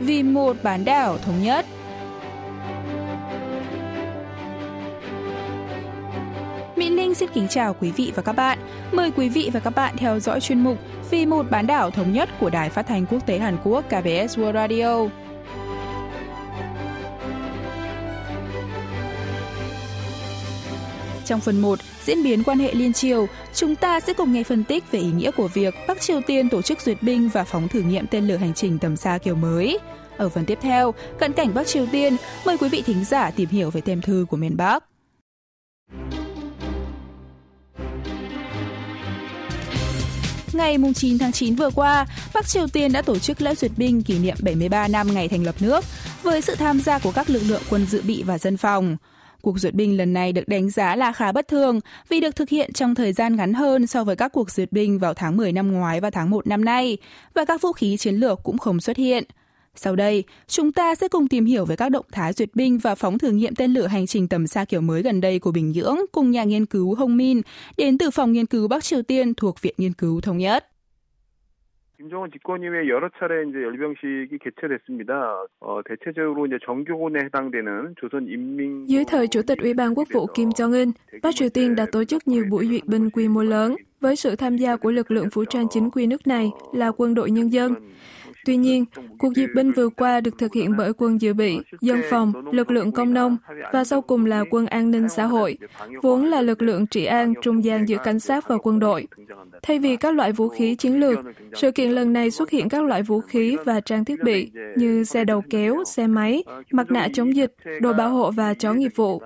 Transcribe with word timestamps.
vì 0.00 0.22
một 0.22 0.56
bán 0.62 0.84
đảo 0.84 1.18
thống 1.18 1.42
nhất. 1.42 1.66
Mỹ 6.76 6.90
Linh 6.90 7.14
xin 7.14 7.28
kính 7.34 7.48
chào 7.48 7.74
quý 7.80 7.90
vị 7.90 8.12
và 8.14 8.22
các 8.22 8.32
bạn. 8.32 8.58
Mời 8.92 9.10
quý 9.16 9.28
vị 9.28 9.50
và 9.52 9.60
các 9.60 9.74
bạn 9.74 9.94
theo 9.96 10.20
dõi 10.20 10.40
chuyên 10.40 10.60
mục 10.60 10.78
Vì 11.10 11.26
một 11.26 11.46
bán 11.50 11.66
đảo 11.66 11.90
thống 11.90 12.12
nhất 12.12 12.28
của 12.40 12.50
Đài 12.50 12.70
Phát 12.70 12.86
thanh 12.86 13.06
Quốc 13.06 13.26
tế 13.26 13.38
Hàn 13.38 13.56
Quốc 13.64 13.84
KBS 13.88 14.38
World 14.38 14.52
Radio. 14.52 15.08
Trong 21.24 21.40
phần 21.40 21.60
1, 21.60 21.78
diễn 22.08 22.22
biến 22.22 22.44
quan 22.44 22.58
hệ 22.58 22.74
liên 22.74 22.92
triều, 22.92 23.26
chúng 23.54 23.76
ta 23.76 24.00
sẽ 24.00 24.12
cùng 24.12 24.32
nghe 24.32 24.42
phân 24.42 24.64
tích 24.64 24.84
về 24.90 24.98
ý 24.98 25.10
nghĩa 25.10 25.30
của 25.30 25.48
việc 25.48 25.74
Bắc 25.88 26.00
Triều 26.00 26.20
Tiên 26.20 26.48
tổ 26.48 26.62
chức 26.62 26.80
duyệt 26.80 27.02
binh 27.02 27.28
và 27.28 27.44
phóng 27.44 27.68
thử 27.68 27.80
nghiệm 27.80 28.06
tên 28.06 28.26
lửa 28.26 28.36
hành 28.36 28.54
trình 28.54 28.78
tầm 28.78 28.96
xa 28.96 29.18
kiểu 29.18 29.34
mới. 29.34 29.78
Ở 30.16 30.28
phần 30.28 30.44
tiếp 30.44 30.58
theo, 30.62 30.94
cận 31.18 31.32
cảnh 31.32 31.54
Bắc 31.54 31.66
Triều 31.66 31.86
Tiên, 31.86 32.16
mời 32.46 32.58
quý 32.58 32.68
vị 32.68 32.82
thính 32.86 33.04
giả 33.04 33.30
tìm 33.30 33.48
hiểu 33.48 33.70
về 33.70 33.80
tem 33.80 34.00
thư 34.00 34.26
của 34.30 34.36
miền 34.36 34.56
Bắc. 34.56 34.84
Ngày 40.52 40.76
9 40.94 41.18
tháng 41.18 41.32
9 41.32 41.54
vừa 41.54 41.70
qua, 41.70 42.06
Bắc 42.34 42.46
Triều 42.46 42.66
Tiên 42.66 42.92
đã 42.92 43.02
tổ 43.02 43.18
chức 43.18 43.40
lễ 43.40 43.54
duyệt 43.54 43.70
binh 43.76 44.02
kỷ 44.02 44.18
niệm 44.18 44.36
73 44.42 44.88
năm 44.88 45.14
ngày 45.14 45.28
thành 45.28 45.44
lập 45.44 45.54
nước 45.60 45.84
với 46.22 46.40
sự 46.40 46.54
tham 46.54 46.80
gia 46.80 46.98
của 46.98 47.12
các 47.12 47.30
lực 47.30 47.42
lượng 47.46 47.62
quân 47.70 47.86
dự 47.86 48.02
bị 48.02 48.22
và 48.22 48.38
dân 48.38 48.56
phòng. 48.56 48.96
Cuộc 49.48 49.58
duyệt 49.58 49.74
binh 49.74 49.96
lần 49.96 50.12
này 50.12 50.32
được 50.32 50.48
đánh 50.48 50.70
giá 50.70 50.96
là 50.96 51.12
khá 51.12 51.32
bất 51.32 51.48
thường 51.48 51.80
vì 52.08 52.20
được 52.20 52.36
thực 52.36 52.48
hiện 52.48 52.72
trong 52.72 52.94
thời 52.94 53.12
gian 53.12 53.36
ngắn 53.36 53.54
hơn 53.54 53.86
so 53.86 54.04
với 54.04 54.16
các 54.16 54.32
cuộc 54.32 54.50
duyệt 54.50 54.72
binh 54.72 54.98
vào 54.98 55.14
tháng 55.14 55.36
10 55.36 55.52
năm 55.52 55.72
ngoái 55.72 56.00
và 56.00 56.10
tháng 56.10 56.30
1 56.30 56.46
năm 56.46 56.64
nay, 56.64 56.98
và 57.34 57.44
các 57.44 57.62
vũ 57.62 57.72
khí 57.72 57.96
chiến 57.96 58.14
lược 58.14 58.40
cũng 58.42 58.58
không 58.58 58.80
xuất 58.80 58.96
hiện. 58.96 59.24
Sau 59.74 59.96
đây, 59.96 60.24
chúng 60.46 60.72
ta 60.72 60.94
sẽ 60.94 61.08
cùng 61.08 61.28
tìm 61.28 61.44
hiểu 61.44 61.64
về 61.64 61.76
các 61.76 61.88
động 61.88 62.06
thái 62.12 62.32
duyệt 62.32 62.54
binh 62.54 62.78
và 62.78 62.94
phóng 62.94 63.18
thử 63.18 63.30
nghiệm 63.30 63.54
tên 63.54 63.72
lửa 63.72 63.86
hành 63.86 64.06
trình 64.06 64.28
tầm 64.28 64.46
xa 64.46 64.64
kiểu 64.64 64.80
mới 64.80 65.02
gần 65.02 65.20
đây 65.20 65.38
của 65.38 65.52
Bình 65.52 65.72
Nhưỡng 65.72 65.98
cùng 66.12 66.30
nhà 66.30 66.44
nghiên 66.44 66.66
cứu 66.66 66.94
Hong 66.94 67.16
Min 67.16 67.40
đến 67.76 67.98
từ 67.98 68.10
phòng 68.10 68.32
nghiên 68.32 68.46
cứu 68.46 68.68
Bắc 68.68 68.84
Triều 68.84 69.02
Tiên 69.02 69.34
thuộc 69.34 69.62
Viện 69.62 69.74
Nghiên 69.78 69.92
cứu 69.92 70.20
Thống 70.20 70.38
nhất. 70.38 70.66
김정은 71.97 72.31
집권 72.31 72.63
이후에 72.63 72.89
여러 72.89 73.09
차례 73.19 73.47
이제 73.47 73.61
열병식이 73.63 74.37
개최됐습니다. 74.39 75.45
어, 75.59 75.81
대체적으로 75.85 76.45
이제 76.47 76.57
정교군에 76.65 77.19
해당되는 77.25 77.95
조선 78.01 78.27
인민 78.27 78.85
Dưới 78.87 79.05
thời 79.05 79.27
Chủ 79.27 79.41
tịch 79.41 79.57
Ủy 79.61 79.73
ban 79.73 79.95
Quốc 79.95 80.07
vụ 80.13 80.25
Kim 80.33 80.49
Jong-un, 80.49 80.91
Bắc 81.21 81.35
Triều 81.35 81.49
Tiên 81.49 81.75
đã 81.75 81.85
tổ 81.91 82.03
chức 82.03 82.27
nhiều 82.27 82.45
buổi 82.49 82.67
duyệt 82.67 82.85
binh 82.85 83.09
quy 83.09 83.27
mô 83.27 83.43
lớn 83.43 83.75
với 84.01 84.15
sự 84.15 84.35
tham 84.35 84.57
gia 84.57 84.75
của 84.75 84.91
lực 84.91 85.11
lượng 85.11 85.27
vũ 85.33 85.45
trang 85.45 85.65
chính 85.69 85.91
quy 85.91 86.07
nước 86.07 86.27
này 86.27 86.51
là 86.73 86.91
quân 86.97 87.13
đội 87.13 87.31
nhân 87.31 87.53
dân. 87.53 87.73
Tuy 88.48 88.56
nhiên, 88.56 88.84
cuộc 89.18 89.32
duyệt 89.36 89.50
binh 89.54 89.72
vừa 89.72 89.88
qua 89.88 90.20
được 90.20 90.38
thực 90.38 90.54
hiện 90.54 90.76
bởi 90.76 90.92
quân 90.98 91.20
dự 91.20 91.34
bị, 91.34 91.58
dân 91.80 92.00
phòng, 92.10 92.32
lực 92.52 92.70
lượng 92.70 92.92
công 92.92 93.14
nông 93.14 93.36
và 93.72 93.84
sau 93.84 94.00
cùng 94.00 94.26
là 94.26 94.44
quân 94.50 94.66
an 94.66 94.90
ninh 94.90 95.08
xã 95.08 95.26
hội, 95.26 95.58
vốn 96.02 96.24
là 96.24 96.40
lực 96.40 96.62
lượng 96.62 96.86
trị 96.86 97.04
an 97.04 97.34
trung 97.42 97.64
gian 97.64 97.88
giữa 97.88 97.96
cảnh 98.04 98.20
sát 98.20 98.48
và 98.48 98.56
quân 98.62 98.78
đội. 98.78 99.06
Thay 99.62 99.78
vì 99.78 99.96
các 99.96 100.14
loại 100.14 100.32
vũ 100.32 100.48
khí 100.48 100.74
chiến 100.74 101.00
lược, 101.00 101.18
sự 101.54 101.70
kiện 101.70 101.90
lần 101.90 102.12
này 102.12 102.30
xuất 102.30 102.50
hiện 102.50 102.68
các 102.68 102.84
loại 102.84 103.02
vũ 103.02 103.20
khí 103.20 103.56
và 103.64 103.80
trang 103.80 104.04
thiết 104.04 104.22
bị 104.22 104.50
như 104.76 105.04
xe 105.04 105.24
đầu 105.24 105.42
kéo, 105.50 105.84
xe 105.86 106.06
máy, 106.06 106.44
mặt 106.70 106.90
nạ 106.90 107.08
chống 107.14 107.36
dịch, 107.36 107.54
đồ 107.80 107.92
bảo 107.92 108.10
hộ 108.10 108.30
và 108.30 108.54
chó 108.54 108.74
nghiệp 108.74 108.92
vụ. 108.96 109.22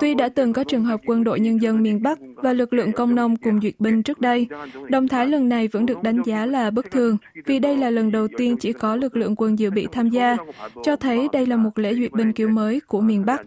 Tuy 0.00 0.14
đã 0.14 0.28
từng 0.28 0.52
có 0.52 0.64
trường 0.64 0.84
hợp 0.84 1.00
quân 1.06 1.24
đội 1.24 1.40
nhân 1.40 1.62
dân 1.62 1.82
miền 1.82 2.02
Bắc 2.02 2.18
và 2.36 2.52
lực 2.52 2.72
lượng 2.72 2.92
công 2.92 3.14
nông 3.14 3.36
cùng 3.36 3.60
duyệt 3.60 3.74
binh 3.78 4.02
trước 4.02 4.20
đây, 4.20 4.46
động 4.88 5.08
thái 5.08 5.26
lần 5.26 5.48
này 5.48 5.68
vẫn 5.68 5.86
được 5.86 6.02
đánh 6.02 6.22
giá 6.22 6.46
là 6.46 6.70
bất 6.70 6.90
thường 6.90 7.16
vì 7.46 7.58
đây 7.58 7.76
là 7.76 7.90
lần 7.90 8.12
đầu 8.12 8.28
tiên 8.36 8.56
chỉ 8.60 8.72
có 8.72 8.96
lực 8.96 9.16
lượng 9.16 9.34
quân 9.36 9.58
dự 9.58 9.70
bị 9.70 9.86
tham 9.92 10.08
gia, 10.08 10.36
cho 10.82 10.96
thấy 10.96 11.28
đây 11.32 11.46
là 11.46 11.56
một 11.56 11.78
lễ 11.78 11.94
duyệt 11.94 12.12
binh 12.12 12.32
kiểu 12.32 12.48
mới 12.48 12.80
của 12.86 13.00
miền 13.00 13.24
Bắc. 13.26 13.40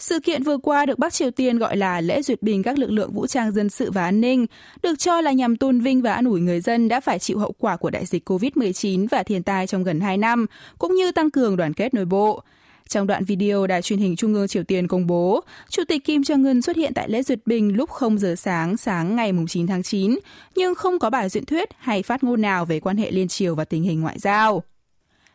Sự 0.00 0.20
kiện 0.20 0.42
vừa 0.42 0.58
qua 0.58 0.86
được 0.86 0.98
Bắc 0.98 1.12
Triều 1.12 1.30
Tiên 1.30 1.58
gọi 1.58 1.76
là 1.76 2.00
lễ 2.00 2.22
duyệt 2.22 2.42
binh 2.42 2.62
các 2.62 2.78
lực 2.78 2.90
lượng 2.90 3.12
vũ 3.12 3.26
trang 3.26 3.52
dân 3.52 3.70
sự 3.70 3.90
và 3.90 4.04
an 4.04 4.20
ninh, 4.20 4.46
được 4.82 4.98
cho 4.98 5.20
là 5.20 5.32
nhằm 5.32 5.56
tôn 5.56 5.80
vinh 5.80 6.02
và 6.02 6.12
an 6.12 6.24
ủi 6.24 6.40
người 6.40 6.60
dân 6.60 6.88
đã 6.88 7.00
phải 7.00 7.18
chịu 7.18 7.38
hậu 7.38 7.54
quả 7.58 7.76
của 7.76 7.90
đại 7.90 8.06
dịch 8.06 8.30
COVID-19 8.30 9.06
và 9.10 9.22
thiên 9.22 9.42
tai 9.42 9.66
trong 9.66 9.84
gần 9.84 10.00
2 10.00 10.16
năm, 10.16 10.46
cũng 10.78 10.94
như 10.94 11.12
tăng 11.12 11.30
cường 11.30 11.56
đoàn 11.56 11.72
kết 11.72 11.94
nội 11.94 12.04
bộ. 12.04 12.42
Trong 12.88 13.06
đoạn 13.06 13.24
video 13.24 13.66
đài 13.66 13.82
truyền 13.82 13.98
hình 13.98 14.16
Trung 14.16 14.34
ương 14.34 14.48
Triều 14.48 14.64
Tiên 14.64 14.88
công 14.88 15.06
bố, 15.06 15.40
Chủ 15.68 15.82
tịch 15.88 16.04
Kim 16.04 16.22
Jong-un 16.22 16.60
xuất 16.60 16.76
hiện 16.76 16.94
tại 16.94 17.08
lễ 17.08 17.22
duyệt 17.22 17.38
binh 17.46 17.76
lúc 17.76 17.90
0 17.90 18.18
giờ 18.18 18.34
sáng 18.38 18.76
sáng 18.76 19.16
ngày 19.16 19.32
9 19.48 19.66
tháng 19.66 19.82
9, 19.82 20.18
nhưng 20.56 20.74
không 20.74 20.98
có 20.98 21.10
bài 21.10 21.28
diễn 21.28 21.44
thuyết 21.44 21.68
hay 21.78 22.02
phát 22.02 22.24
ngôn 22.24 22.40
nào 22.40 22.64
về 22.64 22.80
quan 22.80 22.96
hệ 22.96 23.10
liên 23.10 23.28
triều 23.28 23.54
và 23.54 23.64
tình 23.64 23.82
hình 23.82 24.00
ngoại 24.00 24.18
giao. 24.18 24.62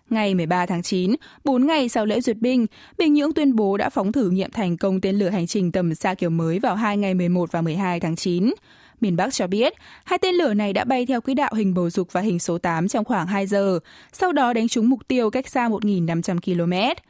Ngày 0.09 0.35
13 0.35 0.65
tháng 0.65 0.81
9, 0.81 1.15
4 1.43 1.67
ngày 1.67 1.89
sau 1.89 2.05
lễ 2.05 2.21
duyệt 2.21 2.37
binh, 2.37 2.65
Bình 2.97 3.13
Nhưỡng 3.13 3.33
tuyên 3.33 3.55
bố 3.55 3.77
đã 3.77 3.89
phóng 3.89 4.11
thử 4.11 4.29
nghiệm 4.29 4.51
thành 4.51 4.77
công 4.77 5.01
tên 5.01 5.15
lửa 5.15 5.29
hành 5.29 5.47
trình 5.47 5.71
tầm 5.71 5.95
xa 5.95 6.13
kiểu 6.13 6.29
mới 6.29 6.59
vào 6.59 6.75
hai 6.75 6.97
ngày 6.97 7.13
11 7.13 7.51
và 7.51 7.61
12 7.61 7.99
tháng 7.99 8.15
9. 8.15 8.53
Miền 9.01 9.15
Bắc 9.15 9.33
cho 9.33 9.47
biết, 9.47 9.73
hai 10.03 10.19
tên 10.19 10.35
lửa 10.35 10.53
này 10.53 10.73
đã 10.73 10.83
bay 10.83 11.05
theo 11.05 11.21
quỹ 11.21 11.33
đạo 11.33 11.53
hình 11.55 11.73
bầu 11.73 11.89
dục 11.89 12.07
và 12.11 12.21
hình 12.21 12.39
số 12.39 12.57
8 12.57 12.87
trong 12.87 13.05
khoảng 13.05 13.27
2 13.27 13.47
giờ, 13.47 13.79
sau 14.13 14.31
đó 14.31 14.53
đánh 14.53 14.67
trúng 14.67 14.89
mục 14.89 15.07
tiêu 15.07 15.29
cách 15.29 15.47
xa 15.49 15.69
1.500 15.69 16.39
km. 16.39 17.01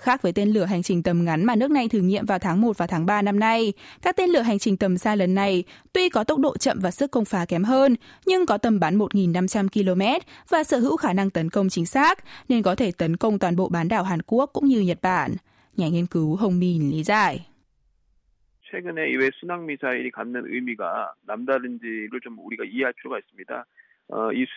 Khác 0.00 0.22
với 0.22 0.32
tên 0.32 0.48
lửa 0.48 0.64
hành 0.64 0.82
trình 0.82 1.02
tầm 1.02 1.24
ngắn 1.24 1.44
mà 1.44 1.56
nước 1.56 1.70
này 1.70 1.88
thử 1.88 2.00
nghiệm 2.00 2.26
vào 2.26 2.38
tháng 2.38 2.60
1 2.60 2.78
và 2.78 2.86
tháng 2.86 3.06
3 3.06 3.22
năm 3.22 3.38
nay, 3.38 3.72
các 4.02 4.16
tên 4.16 4.30
lửa 4.30 4.40
hành 4.40 4.58
trình 4.58 4.76
tầm 4.76 4.98
xa 4.98 5.14
lần 5.14 5.34
này 5.34 5.64
tuy 5.92 6.08
có 6.08 6.24
tốc 6.24 6.38
độ 6.38 6.56
chậm 6.56 6.78
và 6.80 6.90
sức 6.90 7.10
công 7.10 7.24
phá 7.24 7.44
kém 7.44 7.64
hơn, 7.64 7.96
nhưng 8.26 8.46
có 8.46 8.58
tầm 8.58 8.80
bắn 8.80 8.98
1.500 8.98 9.68
km 9.68 10.26
và 10.48 10.64
sở 10.64 10.78
hữu 10.78 10.96
khả 10.96 11.12
năng 11.12 11.30
tấn 11.30 11.50
công 11.50 11.68
chính 11.68 11.86
xác, 11.86 12.18
nên 12.48 12.62
có 12.62 12.74
thể 12.74 12.92
tấn 12.98 13.16
công 13.16 13.38
toàn 13.38 13.56
bộ 13.56 13.68
bán 13.68 13.88
đảo 13.88 14.04
Hàn 14.04 14.22
Quốc 14.26 14.50
cũng 14.52 14.66
như 14.66 14.80
Nhật 14.80 14.98
Bản. 15.02 15.34
Nhà 15.76 15.88
nghiên 15.88 16.06
cứu 16.06 16.36
Hồng 16.36 16.58
Min 16.58 16.90
lý 16.90 17.02
giải. 17.02 17.46
최근에 18.72 19.08
이외 19.10 19.30
순항 19.38 19.64
미사일이 19.66 20.10
갖는 20.10 20.42
의미가 20.44 21.14
남다른지를 21.26 22.20
좀 22.20 22.36
우리가 22.38 22.64
이해할 22.64 22.92
필요가 22.94 23.18
있습니다. 23.18 23.64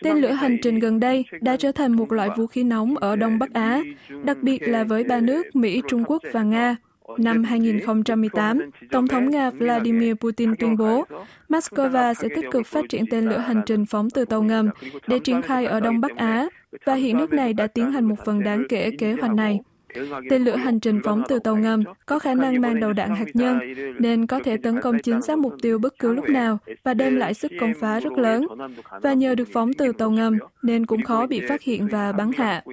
Tên 0.03 0.17
lửa 0.17 0.31
hành 0.31 0.57
trình 0.61 0.79
gần 0.79 0.99
đây 0.99 1.25
đã 1.41 1.57
trở 1.57 1.71
thành 1.71 1.91
một 1.91 2.11
loại 2.11 2.29
vũ 2.37 2.47
khí 2.47 2.63
nóng 2.63 2.97
ở 2.97 3.15
Đông 3.15 3.39
Bắc 3.39 3.53
Á, 3.53 3.81
đặc 4.23 4.37
biệt 4.41 4.61
là 4.61 4.83
với 4.83 5.03
ba 5.03 5.19
nước 5.19 5.55
Mỹ, 5.55 5.81
Trung 5.87 6.03
Quốc 6.07 6.23
và 6.31 6.43
Nga. 6.43 6.75
Năm 7.17 7.43
2018, 7.43 8.59
Tổng 8.91 9.07
thống 9.07 9.29
Nga 9.29 9.49
Vladimir 9.49 10.13
Putin 10.15 10.55
tuyên 10.59 10.77
bố 10.77 11.05
Moscow 11.49 12.13
sẽ 12.13 12.27
tích 12.35 12.45
cực 12.51 12.67
phát 12.67 12.85
triển 12.89 13.03
tên 13.11 13.25
lửa 13.25 13.37
hành 13.37 13.61
trình 13.65 13.85
phóng 13.85 14.09
từ 14.09 14.25
tàu 14.25 14.43
ngầm 14.43 14.69
để 15.07 15.19
triển 15.19 15.41
khai 15.41 15.65
ở 15.65 15.79
Đông 15.79 16.01
Bắc 16.01 16.15
Á, 16.15 16.47
và 16.85 16.93
hiện 16.93 17.17
nước 17.17 17.33
này 17.33 17.53
đã 17.53 17.67
tiến 17.67 17.91
hành 17.91 18.05
một 18.05 18.15
phần 18.25 18.43
đáng 18.43 18.63
kể 18.69 18.91
kế 18.99 19.13
hoạch 19.13 19.33
này. 19.33 19.59
Tên 20.29 20.43
lửa 20.43 20.55
hành 20.55 20.79
trình 20.79 21.01
phóng 21.03 21.23
từ 21.27 21.39
tàu 21.39 21.55
ngầm 21.55 21.83
có 22.05 22.19
khả 22.19 22.33
năng 22.33 22.61
mang 22.61 22.79
đầu 22.79 22.93
đạn 22.93 23.15
hạt 23.15 23.25
nhân, 23.33 23.59
nên 23.99 24.27
có 24.27 24.39
thể 24.43 24.57
tấn 24.57 24.81
công 24.81 24.99
chính 24.99 25.21
xác 25.21 25.37
mục 25.37 25.53
tiêu 25.61 25.79
bất 25.79 25.99
cứ 25.99 26.13
lúc 26.13 26.29
nào 26.29 26.57
và 26.83 26.93
đem 26.93 27.15
lại 27.15 27.33
sức 27.33 27.51
công 27.59 27.73
phá 27.79 27.99
rất 27.99 28.13
lớn. 28.17 28.47
Và 29.01 29.13
nhờ 29.13 29.35
được 29.35 29.47
phóng 29.53 29.73
từ 29.73 29.91
tàu 29.91 30.11
ngầm, 30.11 30.37
nên 30.63 30.85
cũng 30.85 31.03
khó 31.03 31.27
bị 31.27 31.41
phát 31.49 31.61
hiện 31.61 31.87
và 31.87 32.11
bắn 32.11 32.31
hạ. 32.37 32.63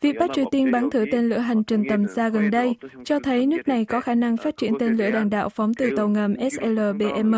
Việc 0.00 0.16
Bắc 0.20 0.30
Triều 0.34 0.44
Tiên 0.50 0.70
bắn 0.70 0.90
thử 0.90 1.04
tên 1.12 1.28
lửa 1.28 1.38
hành 1.38 1.64
trình 1.64 1.82
tầm 1.88 2.08
xa 2.08 2.28
gần 2.28 2.50
đây 2.50 2.74
cho 3.04 3.18
thấy 3.20 3.46
nước 3.46 3.68
này 3.68 3.84
có 3.84 4.00
khả 4.00 4.14
năng 4.14 4.36
phát 4.36 4.56
triển 4.56 4.72
tên 4.78 4.96
lửa 4.96 5.10
đạn 5.10 5.30
đạo 5.30 5.48
phóng 5.48 5.74
từ 5.74 5.90
tàu 5.96 6.08
ngầm 6.08 6.34
SLBM 6.50 7.34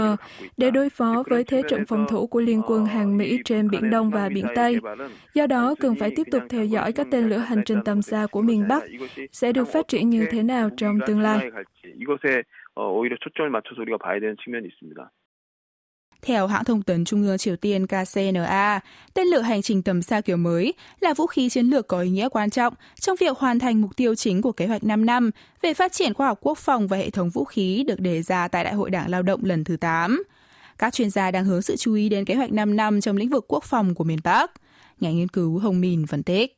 để 0.57 0.71
đối 0.71 0.91
phó 0.91 1.23
với 1.27 1.45
thế 1.45 1.63
trận 1.69 1.87
phòng 1.87 2.07
thủ 2.09 2.27
của 2.27 2.41
Liên 2.41 2.63
quân 2.67 2.87
Hàn 2.87 3.19
Mỹ 3.19 3.39
trên 3.45 3.71
Biển 3.71 3.91
Đông 3.91 4.11
và 4.11 4.29
Biển 4.29 4.47
Tây. 4.55 4.79
Do 5.35 5.47
đó, 5.47 5.75
cần 5.81 5.95
phải 5.95 6.11
tiếp 6.17 6.27
tục 6.31 6.43
theo 6.49 6.65
dõi 6.65 6.93
các 6.93 7.07
tên 7.11 7.29
lửa 7.29 7.39
hành 7.39 7.63
trình 7.65 7.79
tầm 7.85 8.03
xa 8.03 8.27
của 8.31 8.43
miền 8.43 8.69
Bắc 8.69 8.83
sẽ 9.33 9.53
được 9.53 9.65
phát 9.65 9.89
triển 9.89 10.11
như 10.11 10.27
thế 10.31 10.43
nào 10.43 10.71
trong 10.77 10.99
tương 11.07 11.21
lai. 11.21 11.51
Theo 16.23 16.47
hãng 16.47 16.65
thông 16.65 16.83
tấn 16.83 17.05
Trung 17.05 17.23
ương 17.23 17.39
Triều 17.39 17.57
Tiên 17.57 17.87
KCNA, 17.87 18.81
tên 19.15 19.27
lửa 19.27 19.41
hành 19.41 19.63
trình 19.63 19.83
tầm 19.83 20.03
xa 20.03 20.21
kiểu 20.21 20.37
mới 20.37 20.75
là 21.01 21.15
vũ 21.15 21.27
khí 21.27 21.49
chiến 21.49 21.67
lược 21.67 21.89
có 21.89 22.01
ý 22.01 22.11
nghĩa 22.11 22.29
quan 22.29 22.51
trọng 22.51 22.75
trong 23.01 23.17
việc 23.21 23.39
hoàn 23.39 23.59
thành 23.59 23.81
mục 23.81 23.97
tiêu 23.97 24.15
chính 24.15 24.43
của 24.43 24.53
kế 24.53 24.67
hoạch 24.67 24.85
5 24.85 25.07
năm 25.07 25.31
về 25.63 25.75
phát 25.75 25.93
triển 25.93 26.15
khoa 26.15 26.27
học 26.27 26.39
quốc 26.41 26.59
phòng 26.59 26.89
và 26.89 26.97
hệ 26.97 27.11
thống 27.11 27.31
vũ 27.31 27.45
khí 27.45 27.85
được 27.87 28.01
đề 28.01 28.23
ra 28.23 28.49
tại 28.49 28.65
Đại 28.65 28.75
hội 28.75 28.91
Đảng 28.91 29.11
Lao 29.11 29.23
động 29.23 29.45
lần 29.45 29.65
thứ 29.65 29.77
8. 29.77 30.23
Các 30.79 30.95
chuyên 30.95 31.11
gia 31.11 31.31
đang 31.31 31.45
hướng 31.45 31.63
sự 31.63 31.77
chú 31.77 31.95
ý 31.95 32.09
đến 32.09 32.25
kế 32.25 32.35
hoạch 32.35 32.53
5 32.53 32.77
năm 32.77 33.01
trong 33.01 33.17
lĩnh 33.17 33.29
vực 33.29 33.45
quốc 33.49 33.65
phòng 33.65 33.95
của 33.95 34.05
miền 34.05 34.19
Bắc. 34.25 34.53
Nhà 35.01 35.11
nghiên 35.11 35.29
cứu 35.29 35.59
Hồng 35.59 35.81
Min 35.81 36.07
phân 36.07 36.23
tích. 36.23 36.58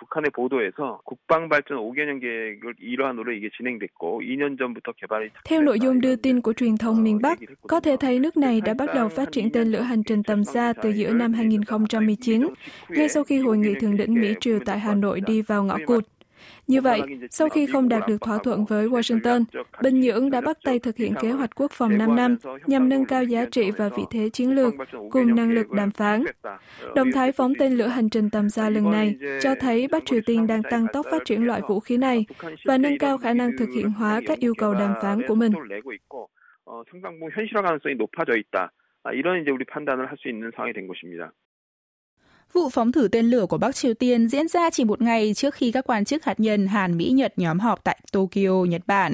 북한의 0.00 0.30
보도에서 0.30 1.00
국방 1.04 1.48
발전 1.48 1.78
5개년 1.78 2.20
계획을 2.20 2.74
일환으로 2.78 3.32
이게 3.32 3.48
진행됐고 3.56 4.20
2년 4.20 4.58
전부터 4.58 4.92
개발이 4.92 5.30
Theo 5.44 5.62
nội 5.62 5.78
dung 5.80 6.00
đưa 6.00 6.16
tin 6.16 6.40
của 6.40 6.52
truyền 6.52 6.76
thông 6.76 7.02
miền 7.02 7.18
Bắc, 7.22 7.38
có 7.68 7.80
thể 7.80 7.96
thấy 7.96 8.18
nước 8.18 8.36
này 8.36 8.60
đã 8.60 8.74
bắt 8.74 8.88
đầu 8.94 9.08
phát 9.08 9.32
triển 9.32 9.50
tên 9.52 9.68
lửa 9.68 9.80
hành 9.80 10.02
trình 10.02 10.22
tầm 10.22 10.44
xa 10.44 10.72
từ 10.82 10.90
giữa 10.90 11.12
năm 11.12 11.32
2019, 11.32 12.48
ngay 12.88 13.08
sau 13.08 13.24
khi 13.24 13.38
hội 13.38 13.58
nghị 13.58 13.74
thượng 13.80 13.96
đỉnh 13.96 14.14
Mỹ 14.14 14.34
Triều 14.40 14.58
tại 14.66 14.78
Hà 14.78 14.94
Nội 14.94 15.20
đi 15.20 15.42
vào 15.42 15.64
ngõ 15.64 15.78
cụt. 15.86 16.04
Như 16.66 16.80
vậy, 16.80 17.00
sau 17.30 17.48
khi 17.48 17.66
không 17.66 17.88
đạt 17.88 18.02
được 18.08 18.20
thỏa 18.20 18.38
thuận 18.38 18.64
với 18.64 18.88
Washington, 18.88 19.44
Bình 19.82 20.00
Nhưỡng 20.00 20.30
đã 20.30 20.40
bắt 20.40 20.58
tay 20.64 20.78
thực 20.78 20.96
hiện 20.96 21.14
kế 21.20 21.30
hoạch 21.30 21.50
quốc 21.54 21.72
phòng 21.72 21.98
5 21.98 22.16
năm 22.16 22.36
nhằm 22.66 22.88
nâng 22.88 23.04
cao 23.06 23.24
giá 23.24 23.44
trị 23.44 23.70
và 23.70 23.88
vị 23.88 24.02
thế 24.10 24.28
chiến 24.28 24.54
lược 24.54 24.74
cùng 25.10 25.34
năng 25.34 25.50
lực 25.52 25.70
đàm 25.70 25.90
phán. 25.90 26.24
Động 26.94 27.12
thái 27.12 27.32
phóng 27.32 27.52
tên 27.58 27.72
lửa 27.72 27.86
hành 27.86 28.08
trình 28.08 28.30
tầm 28.30 28.50
xa 28.50 28.70
lần 28.70 28.90
này 28.90 29.16
cho 29.42 29.54
thấy 29.60 29.88
Bắc 29.88 30.06
Triều 30.06 30.20
Tiên 30.26 30.46
đang 30.46 30.62
tăng 30.62 30.86
tốc 30.92 31.06
phát 31.10 31.22
triển 31.24 31.46
loại 31.46 31.60
vũ 31.68 31.80
khí 31.80 31.96
này 31.96 32.24
và 32.64 32.78
nâng 32.78 32.98
cao 32.98 33.18
khả 33.18 33.32
năng 33.32 33.50
thực 33.58 33.68
hiện 33.76 33.90
hóa 33.90 34.20
các 34.26 34.38
yêu 34.38 34.54
cầu 34.58 34.74
đàm 34.74 34.94
phán 35.02 35.22
của 35.28 35.34
mình. 35.34 35.52
상당 36.90 37.18
부분 37.18 37.30
현실화 37.30 37.62
가능성이 37.62 37.94
높아져 37.94 38.36
있다. 38.36 38.72
이런 39.14 39.40
이제 39.40 39.50
우리 39.50 39.64
판단을 39.64 40.06
할 40.06 40.16
수 40.18 40.28
있는 40.28 40.50
상황이 40.56 40.72
된 40.72 40.86
것입니다. 40.88 41.32
Vụ 42.52 42.68
phóng 42.68 42.92
thử 42.92 43.08
tên 43.08 43.26
lửa 43.26 43.46
của 43.46 43.58
Bắc 43.58 43.74
Triều 43.74 43.94
Tiên 43.94 44.28
diễn 44.28 44.48
ra 44.48 44.70
chỉ 44.70 44.84
một 44.84 45.02
ngày 45.02 45.34
trước 45.34 45.54
khi 45.54 45.72
các 45.72 45.86
quan 45.86 46.04
chức 46.04 46.24
hạt 46.24 46.40
nhân 46.40 46.66
Hàn 46.66 46.96
Mỹ 46.96 47.10
Nhật 47.10 47.32
nhóm 47.36 47.58
họp 47.58 47.84
tại 47.84 47.98
Tokyo, 48.12 48.64
Nhật 48.68 48.82
Bản. 48.86 49.12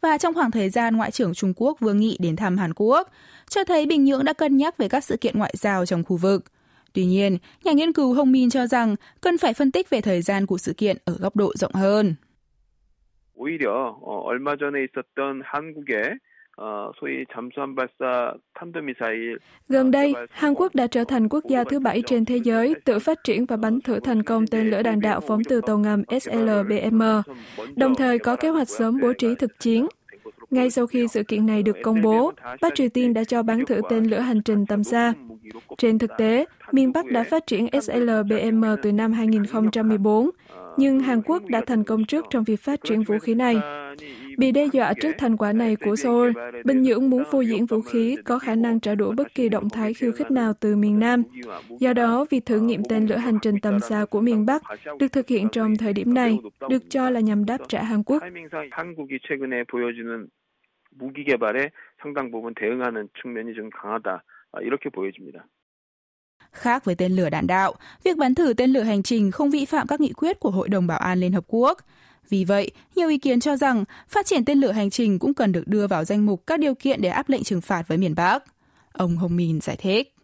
Và 0.00 0.18
trong 0.18 0.34
khoảng 0.34 0.50
thời 0.50 0.70
gian 0.70 0.96
Ngoại 0.96 1.10
trưởng 1.10 1.34
Trung 1.34 1.52
Quốc 1.56 1.80
Vương 1.80 2.00
Nghị 2.00 2.16
đến 2.20 2.36
thăm 2.36 2.58
Hàn 2.58 2.72
Quốc, 2.76 3.10
cho 3.48 3.64
thấy 3.64 3.86
Bình 3.86 4.04
Nhưỡng 4.04 4.24
đã 4.24 4.32
cân 4.32 4.56
nhắc 4.56 4.78
về 4.78 4.88
các 4.88 5.04
sự 5.04 5.16
kiện 5.16 5.38
ngoại 5.38 5.54
giao 5.56 5.86
trong 5.86 6.04
khu 6.04 6.16
vực. 6.16 6.44
Tuy 6.92 7.04
nhiên, 7.04 7.38
nhà 7.64 7.72
nghiên 7.72 7.92
cứu 7.92 8.14
Hồng 8.14 8.32
Min 8.32 8.50
cho 8.50 8.66
rằng 8.66 8.96
cần 9.20 9.38
phải 9.38 9.54
phân 9.54 9.72
tích 9.72 9.90
về 9.90 10.00
thời 10.00 10.22
gian 10.22 10.46
của 10.46 10.58
sự 10.58 10.72
kiện 10.72 10.96
ở 11.04 11.16
góc 11.20 11.36
độ 11.36 11.52
rộng 11.56 11.74
hơn. 11.74 12.14
오히려 13.40 13.98
얼마 14.02 14.54
전에 14.56 14.84
있었던 14.84 15.40
한국의 15.44 16.18
Gần 19.69 19.91
đây, 19.91 20.13
Hàn 20.29 20.53
Quốc 20.53 20.75
đã 20.75 20.87
trở 20.87 21.03
thành 21.03 21.29
quốc 21.29 21.43
gia 21.49 21.63
thứ 21.63 21.79
bảy 21.79 22.01
trên 22.05 22.25
thế 22.25 22.37
giới 22.37 22.75
tự 22.85 22.99
phát 22.99 23.23
triển 23.23 23.45
và 23.45 23.57
bắn 23.57 23.81
thử 23.81 23.99
thành 23.99 24.23
công 24.23 24.47
tên 24.47 24.69
lửa 24.69 24.83
đạn 24.83 24.99
đạo 24.99 25.21
phóng 25.27 25.43
từ 25.43 25.61
tàu 25.61 25.77
ngầm 25.77 26.03
SLBM, 26.21 27.01
đồng 27.75 27.95
thời 27.95 28.19
có 28.19 28.35
kế 28.35 28.49
hoạch 28.49 28.69
sớm 28.69 28.99
bố 29.01 29.13
trí 29.13 29.35
thực 29.35 29.59
chiến. 29.59 29.87
Ngay 30.49 30.69
sau 30.69 30.87
khi 30.87 31.07
sự 31.07 31.23
kiện 31.23 31.45
này 31.45 31.63
được 31.63 31.75
công 31.83 32.01
bố, 32.01 32.31
Bắc 32.61 32.75
Triều 32.75 32.89
Tiên 32.89 33.13
đã 33.13 33.23
cho 33.23 33.43
bắn 33.43 33.65
thử 33.65 33.81
tên 33.89 34.03
lửa 34.03 34.19
hành 34.19 34.41
trình 34.41 34.65
tầm 34.65 34.83
xa. 34.83 35.13
Trên 35.77 35.99
thực 35.99 36.11
tế, 36.17 36.45
miền 36.71 36.93
Bắc 36.93 37.05
đã 37.05 37.23
phát 37.23 37.47
triển 37.47 37.67
SLBM 37.81 38.65
từ 38.83 38.91
năm 38.91 39.13
2014, 39.13 40.29
nhưng 40.77 40.99
Hàn 40.99 41.21
Quốc 41.21 41.45
đã 41.45 41.61
thành 41.67 41.83
công 41.83 42.05
trước 42.05 42.25
trong 42.29 42.43
việc 42.43 42.61
phát 42.61 42.79
triển 42.83 43.03
vũ 43.03 43.19
khí 43.19 43.33
này 43.33 43.55
Bị 44.38 44.52
đe 44.52 44.66
dọa 44.72 44.94
trước 45.00 45.12
thành 45.18 45.36
quả 45.36 45.52
này 45.52 45.76
của 45.76 45.96
Seoul, 45.96 46.32
Bình 46.64 46.82
Nhưỡng 46.82 47.10
muốn 47.10 47.22
phô 47.30 47.40
diễn 47.40 47.66
vũ 47.66 47.80
khí 47.80 48.16
có 48.24 48.38
khả 48.38 48.54
năng 48.54 48.80
trả 48.80 48.94
đũa 48.94 49.12
bất 49.12 49.34
kỳ 49.34 49.48
động 49.48 49.70
thái 49.70 49.94
khiêu 49.94 50.12
khích 50.12 50.30
nào 50.30 50.52
từ 50.60 50.76
miền 50.76 50.98
Nam. 50.98 51.22
Do 51.80 51.92
đó, 51.92 52.26
việc 52.30 52.46
thử 52.46 52.60
nghiệm 52.60 52.82
tên 52.88 53.06
lửa 53.06 53.16
hành 53.16 53.38
trình 53.42 53.60
tầm 53.60 53.80
xa 53.80 54.04
của 54.10 54.20
miền 54.20 54.46
Bắc 54.46 54.62
được 54.98 55.12
thực 55.12 55.28
hiện 55.28 55.48
trong 55.52 55.76
thời 55.76 55.92
điểm 55.92 56.14
này, 56.14 56.38
được 56.68 56.82
cho 56.90 57.10
là 57.10 57.20
nhằm 57.20 57.44
đáp 57.44 57.58
trả 57.68 57.82
Hàn 57.82 58.02
Quốc. 58.02 58.22
무기 60.98 61.24
개발에 61.24 61.70
상당 62.02 62.30
부분 62.30 62.54
대응하는 62.54 63.08
측면이 63.22 63.54
좀 63.54 63.70
강하다 63.70 64.22
이렇게 64.62 64.90
보여집니다. 64.90 65.46
Khác 66.52 66.84
với 66.84 66.94
tên 66.94 67.12
lửa 67.12 67.30
đạn 67.30 67.46
đạo, 67.46 67.74
việc 68.04 68.16
bắn 68.16 68.34
thử 68.34 68.52
tên 68.52 68.70
lửa 68.70 68.82
hành 68.82 69.02
trình 69.02 69.30
không 69.30 69.50
vi 69.50 69.64
phạm 69.64 69.86
các 69.86 70.00
nghị 70.00 70.12
quyết 70.12 70.40
của 70.40 70.50
Hội 70.50 70.68
đồng 70.68 70.86
Bảo 70.86 70.98
an 70.98 71.18
Liên 71.18 71.32
Hợp 71.32 71.44
Quốc. 71.46 71.78
Vì 72.30 72.44
vậy, 72.44 72.70
nhiều 72.96 73.08
ý 73.08 73.18
kiến 73.18 73.40
cho 73.40 73.56
rằng 73.56 73.84
phát 74.08 74.26
triển 74.26 74.44
tên 74.44 74.58
lửa 74.58 74.72
hành 74.72 74.90
trình 74.90 75.18
cũng 75.18 75.34
cần 75.34 75.52
được 75.52 75.64
đưa 75.66 75.86
vào 75.86 76.04
danh 76.04 76.26
mục 76.26 76.46
các 76.46 76.60
điều 76.60 76.74
kiện 76.74 77.02
để 77.02 77.08
áp 77.08 77.28
lệnh 77.28 77.42
trừng 77.42 77.60
phạt 77.60 77.88
với 77.88 77.98
miền 77.98 78.14
Bắc. 78.14 78.44
Ông 78.92 79.16
Hồng 79.16 79.36
Min 79.36 79.60
giải 79.60 79.76
thích. 79.76 80.14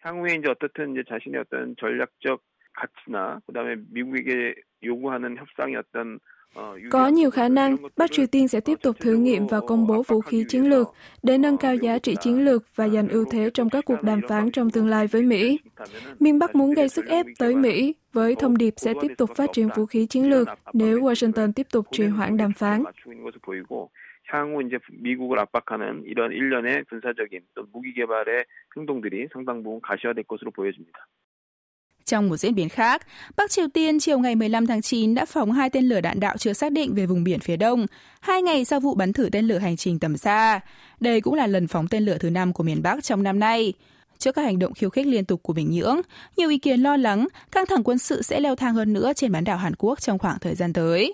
향후에 0.00 0.36
이제 0.36 0.48
어떻든 0.48 0.92
이제 0.92 1.02
자신의 1.08 1.40
어떤 1.40 1.74
전략적 1.76 2.42
가치나 2.74 3.40
그다음에 3.46 3.76
미국에게 3.90 4.54
요구하는 4.84 5.36
협상의 5.36 5.76
어떤 5.76 6.20
có 6.90 7.08
nhiều 7.08 7.30
khả 7.30 7.48
năng 7.48 7.76
Bắc 7.96 8.12
Triều 8.12 8.26
Tiên 8.26 8.48
sẽ 8.48 8.60
tiếp 8.60 8.78
tục 8.82 8.96
thử 9.00 9.14
nghiệm 9.14 9.46
và 9.46 9.60
công 9.60 9.86
bố 9.86 10.02
vũ 10.02 10.20
khí 10.20 10.44
chiến 10.48 10.68
lược 10.68 10.94
để 11.22 11.38
nâng 11.38 11.56
cao 11.56 11.74
giá 11.74 11.98
trị 11.98 12.16
chiến 12.20 12.44
lược 12.44 12.62
và 12.76 12.88
giành 12.88 13.08
ưu 13.08 13.24
thế 13.30 13.50
trong 13.54 13.70
các 13.70 13.84
cuộc 13.84 14.02
đàm 14.02 14.20
phán 14.28 14.50
trong 14.50 14.70
tương 14.70 14.88
lai 14.88 15.06
với 15.06 15.22
Mỹ. 15.22 15.60
Miền 16.20 16.38
Bắc 16.38 16.54
muốn 16.54 16.74
gây 16.74 16.88
sức 16.88 17.06
ép 17.06 17.26
tới 17.38 17.56
Mỹ 17.56 17.94
với 18.12 18.34
thông 18.34 18.58
điệp 18.58 18.74
sẽ 18.76 18.94
tiếp 19.00 19.12
tục 19.18 19.30
phát 19.36 19.50
triển 19.52 19.68
vũ 19.76 19.86
khí 19.86 20.06
chiến 20.06 20.30
lược 20.30 20.48
nếu 20.72 21.00
Washington 21.00 21.52
tiếp 21.52 21.66
tục 21.72 21.86
trì 21.92 22.06
hoãn 22.06 22.36
đàm 22.36 22.52
phán. 22.52 22.84
향후 24.28 24.62
이제 24.62 24.78
미국을 24.92 25.38
압박하는 25.38 26.04
이런 26.04 26.32
일련의 26.32 26.84
군사적인 26.84 27.40
또 27.54 27.66
무기 27.72 27.94
개발의 27.94 28.44
행동들이 28.76 29.28
상당 29.32 29.62
부분 29.62 29.80
가시화될 29.80 30.24
것으로 30.24 30.50
보여집니다. 30.50 31.06
Trong 32.05 32.29
một 32.29 32.37
diễn 32.37 32.55
biến 32.55 32.69
khác, 32.69 33.07
Bắc 33.37 33.51
Triều 33.51 33.67
Tiên 33.73 33.99
chiều 33.99 34.19
ngày 34.19 34.35
15 34.35 34.67
tháng 34.67 34.81
9 34.81 35.15
đã 35.15 35.25
phóng 35.25 35.51
hai 35.51 35.69
tên 35.69 35.85
lửa 35.89 36.01
đạn 36.01 36.19
đạo 36.19 36.37
chưa 36.37 36.53
xác 36.53 36.71
định 36.71 36.93
về 36.93 37.05
vùng 37.05 37.23
biển 37.23 37.39
phía 37.39 37.57
đông, 37.57 37.85
hai 38.21 38.41
ngày 38.41 38.65
sau 38.65 38.79
vụ 38.79 38.95
bắn 38.95 39.13
thử 39.13 39.29
tên 39.31 39.47
lửa 39.47 39.57
hành 39.57 39.77
trình 39.77 39.99
tầm 39.99 40.17
xa. 40.17 40.59
Đây 40.99 41.21
cũng 41.21 41.33
là 41.33 41.47
lần 41.47 41.67
phóng 41.67 41.87
tên 41.87 42.03
lửa 42.03 42.17
thứ 42.17 42.29
năm 42.29 42.53
của 42.53 42.63
miền 42.63 42.81
Bắc 42.81 43.03
trong 43.03 43.23
năm 43.23 43.39
nay. 43.39 43.73
Trước 44.17 44.31
các 44.31 44.41
hành 44.41 44.59
động 44.59 44.73
khiêu 44.73 44.89
khích 44.89 45.07
liên 45.07 45.25
tục 45.25 45.43
của 45.43 45.53
Bình 45.53 45.71
Nhưỡng, 45.71 46.01
nhiều 46.37 46.49
ý 46.49 46.57
kiến 46.57 46.81
lo 46.81 46.97
lắng 46.97 47.27
căng 47.51 47.65
thẳng 47.65 47.83
quân 47.83 47.97
sự 47.97 48.21
sẽ 48.21 48.39
leo 48.39 48.55
thang 48.55 48.73
hơn 48.73 48.93
nữa 48.93 49.11
trên 49.15 49.31
bán 49.31 49.43
đảo 49.43 49.57
Hàn 49.57 49.75
Quốc 49.77 50.01
trong 50.01 50.19
khoảng 50.19 50.39
thời 50.39 50.55
gian 50.55 50.73
tới. 50.73 51.13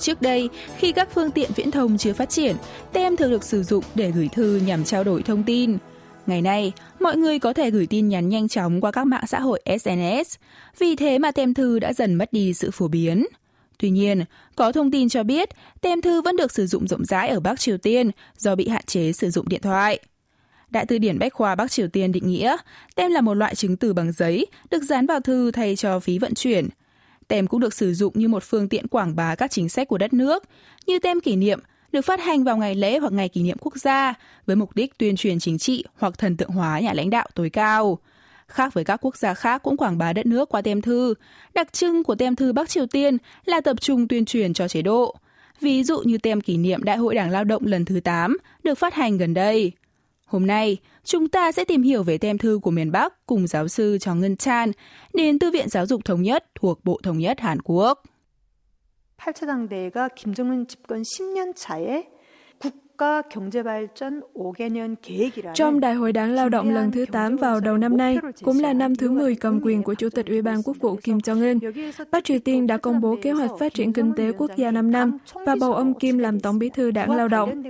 Trước 0.00 0.22
đây, 0.22 0.48
khi 0.76 0.92
các 0.92 1.08
phương 1.14 1.30
tiện 1.30 1.50
viễn 1.56 1.70
thông 1.70 1.98
chưa 1.98 2.12
phát 2.12 2.30
triển, 2.30 2.56
tem 2.92 3.16
thường 3.16 3.30
được 3.30 3.44
sử 3.44 3.62
dụng 3.62 3.84
để 3.94 4.10
gửi 4.10 4.28
thư 4.32 4.60
nhằm 4.66 4.84
trao 4.84 5.04
đổi 5.04 5.22
thông 5.22 5.42
tin. 5.42 5.78
Ngày 6.26 6.42
nay, 6.42 6.72
mọi 7.00 7.16
người 7.16 7.38
có 7.38 7.52
thể 7.52 7.70
gửi 7.70 7.86
tin 7.86 8.08
nhắn 8.08 8.28
nhanh 8.28 8.48
chóng 8.48 8.80
qua 8.80 8.92
các 8.92 9.06
mạng 9.06 9.26
xã 9.26 9.40
hội 9.40 9.62
SNS, 9.80 10.34
vì 10.78 10.96
thế 10.96 11.18
mà 11.18 11.30
tem 11.30 11.54
thư 11.54 11.78
đã 11.78 11.92
dần 11.92 12.14
mất 12.14 12.32
đi 12.32 12.54
sự 12.54 12.70
phổ 12.70 12.88
biến. 12.88 13.26
Tuy 13.78 13.90
nhiên, 13.90 14.24
có 14.56 14.72
thông 14.72 14.90
tin 14.90 15.08
cho 15.08 15.22
biết 15.22 15.48
tem 15.80 16.00
thư 16.00 16.22
vẫn 16.22 16.36
được 16.36 16.52
sử 16.52 16.66
dụng 16.66 16.88
rộng 16.88 17.04
rãi 17.04 17.28
ở 17.28 17.40
Bắc 17.40 17.60
Triều 17.60 17.78
Tiên 17.78 18.10
do 18.36 18.54
bị 18.54 18.68
hạn 18.68 18.84
chế 18.86 19.12
sử 19.12 19.30
dụng 19.30 19.48
điện 19.48 19.60
thoại. 19.62 19.98
Đại 20.70 20.86
từ 20.86 20.98
điển 20.98 21.18
Bách 21.18 21.34
khoa 21.34 21.54
Bắc 21.54 21.70
Triều 21.70 21.88
Tiên 21.88 22.12
định 22.12 22.28
nghĩa, 22.28 22.56
tem 22.94 23.10
là 23.10 23.20
một 23.20 23.34
loại 23.34 23.54
chứng 23.54 23.76
từ 23.76 23.92
bằng 23.92 24.12
giấy 24.12 24.46
được 24.70 24.82
dán 24.82 25.06
vào 25.06 25.20
thư 25.20 25.50
thay 25.50 25.76
cho 25.76 26.00
phí 26.00 26.18
vận 26.18 26.34
chuyển– 26.34 26.68
Tem 27.30 27.46
cũng 27.46 27.60
được 27.60 27.74
sử 27.74 27.94
dụng 27.94 28.12
như 28.16 28.28
một 28.28 28.42
phương 28.42 28.68
tiện 28.68 28.88
quảng 28.88 29.16
bá 29.16 29.34
các 29.34 29.50
chính 29.50 29.68
sách 29.68 29.88
của 29.88 29.98
đất 29.98 30.12
nước, 30.12 30.44
như 30.86 30.98
tem 30.98 31.20
kỷ 31.20 31.36
niệm 31.36 31.60
được 31.92 32.00
phát 32.00 32.20
hành 32.20 32.44
vào 32.44 32.56
ngày 32.56 32.74
lễ 32.74 32.98
hoặc 32.98 33.12
ngày 33.12 33.28
kỷ 33.28 33.42
niệm 33.42 33.56
quốc 33.60 33.76
gia 33.76 34.14
với 34.46 34.56
mục 34.56 34.70
đích 34.74 34.98
tuyên 34.98 35.16
truyền 35.16 35.38
chính 35.38 35.58
trị 35.58 35.84
hoặc 35.98 36.18
thần 36.18 36.36
tượng 36.36 36.50
hóa 36.50 36.80
nhà 36.80 36.92
lãnh 36.92 37.10
đạo 37.10 37.28
tối 37.34 37.50
cao. 37.50 37.98
Khác 38.48 38.74
với 38.74 38.84
các 38.84 38.96
quốc 39.02 39.16
gia 39.16 39.34
khác 39.34 39.62
cũng 39.62 39.76
quảng 39.76 39.98
bá 39.98 40.12
đất 40.12 40.26
nước 40.26 40.48
qua 40.48 40.62
tem 40.62 40.82
thư, 40.82 41.14
đặc 41.54 41.72
trưng 41.72 42.04
của 42.04 42.14
tem 42.14 42.36
thư 42.36 42.52
Bắc 42.52 42.68
Triều 42.68 42.86
Tiên 42.86 43.16
là 43.44 43.60
tập 43.60 43.80
trung 43.80 44.08
tuyên 44.08 44.24
truyền 44.24 44.54
cho 44.54 44.68
chế 44.68 44.82
độ. 44.82 45.16
Ví 45.60 45.84
dụ 45.84 46.00
như 46.00 46.18
tem 46.18 46.40
kỷ 46.40 46.56
niệm 46.56 46.84
Đại 46.84 46.96
hội 46.96 47.14
Đảng 47.14 47.30
Lao 47.30 47.44
động 47.44 47.62
lần 47.66 47.84
thứ 47.84 48.00
8 48.00 48.36
được 48.64 48.78
phát 48.78 48.94
hành 48.94 49.18
gần 49.18 49.34
đây. 49.34 49.72
Hôm 50.29 50.47
nay, 50.47 50.77
chúng 51.03 51.27
ta 51.27 51.51
sẽ 51.51 51.65
tìm 51.65 51.83
hiểu 51.83 52.03
về 52.03 52.17
tem 52.17 52.37
thư 52.37 52.59
của 52.63 52.71
miền 52.71 52.91
Bắc 52.91 53.25
cùng 53.25 53.47
giáo 53.47 53.67
sư 53.67 53.97
Chong 53.97 54.19
Ngân 54.19 54.35
Chan 54.37 54.71
đến 55.13 55.39
Thư 55.39 55.51
viện 55.51 55.69
Giáo 55.69 55.85
dục 55.85 56.05
Thống 56.05 56.21
nhất 56.21 56.45
thuộc 56.55 56.85
Bộ 56.85 56.99
Thống 57.03 57.17
nhất 57.17 57.39
Hàn 57.39 57.57
Quốc. 57.63 58.03
8차 59.17 59.47
당대회가 59.47 60.09
김정은 60.09 60.67
집권 60.67 61.01
10년 61.01 61.53
차에 61.55 62.03
trong 65.54 65.80
Đại 65.80 65.94
hội 65.94 66.12
Đảng 66.12 66.32
Lao 66.32 66.48
động 66.48 66.74
lần 66.74 66.92
thứ 66.92 67.06
8 67.12 67.36
vào 67.36 67.60
đầu 67.60 67.78
năm 67.78 67.96
nay, 67.96 68.18
cũng 68.42 68.60
là 68.60 68.72
năm 68.72 68.96
thứ 68.96 69.10
10 69.10 69.34
cầm 69.34 69.60
quyền 69.62 69.82
của 69.82 69.94
Chủ 69.94 70.08
tịch 70.10 70.26
Ủy 70.26 70.42
ban 70.42 70.62
Quốc 70.62 70.76
vụ 70.80 70.96
Kim 70.96 71.18
Jong-un, 71.18 71.72
Bắc 72.10 72.24
Triều 72.24 72.38
Tiên 72.38 72.66
đã 72.66 72.76
công 72.76 73.00
bố 73.00 73.16
kế 73.22 73.30
hoạch 73.30 73.50
phát 73.58 73.74
triển 73.74 73.92
kinh 73.92 74.12
tế 74.16 74.32
quốc 74.32 74.50
gia 74.56 74.70
5 74.70 74.90
năm 74.90 75.18
và 75.46 75.56
bầu 75.60 75.74
ông 75.74 75.94
Kim 75.94 76.18
làm 76.18 76.40
Tổng 76.40 76.58
bí 76.58 76.68
thư 76.68 76.90
Đảng 76.90 77.10
Lao 77.10 77.28
động. 77.28 77.62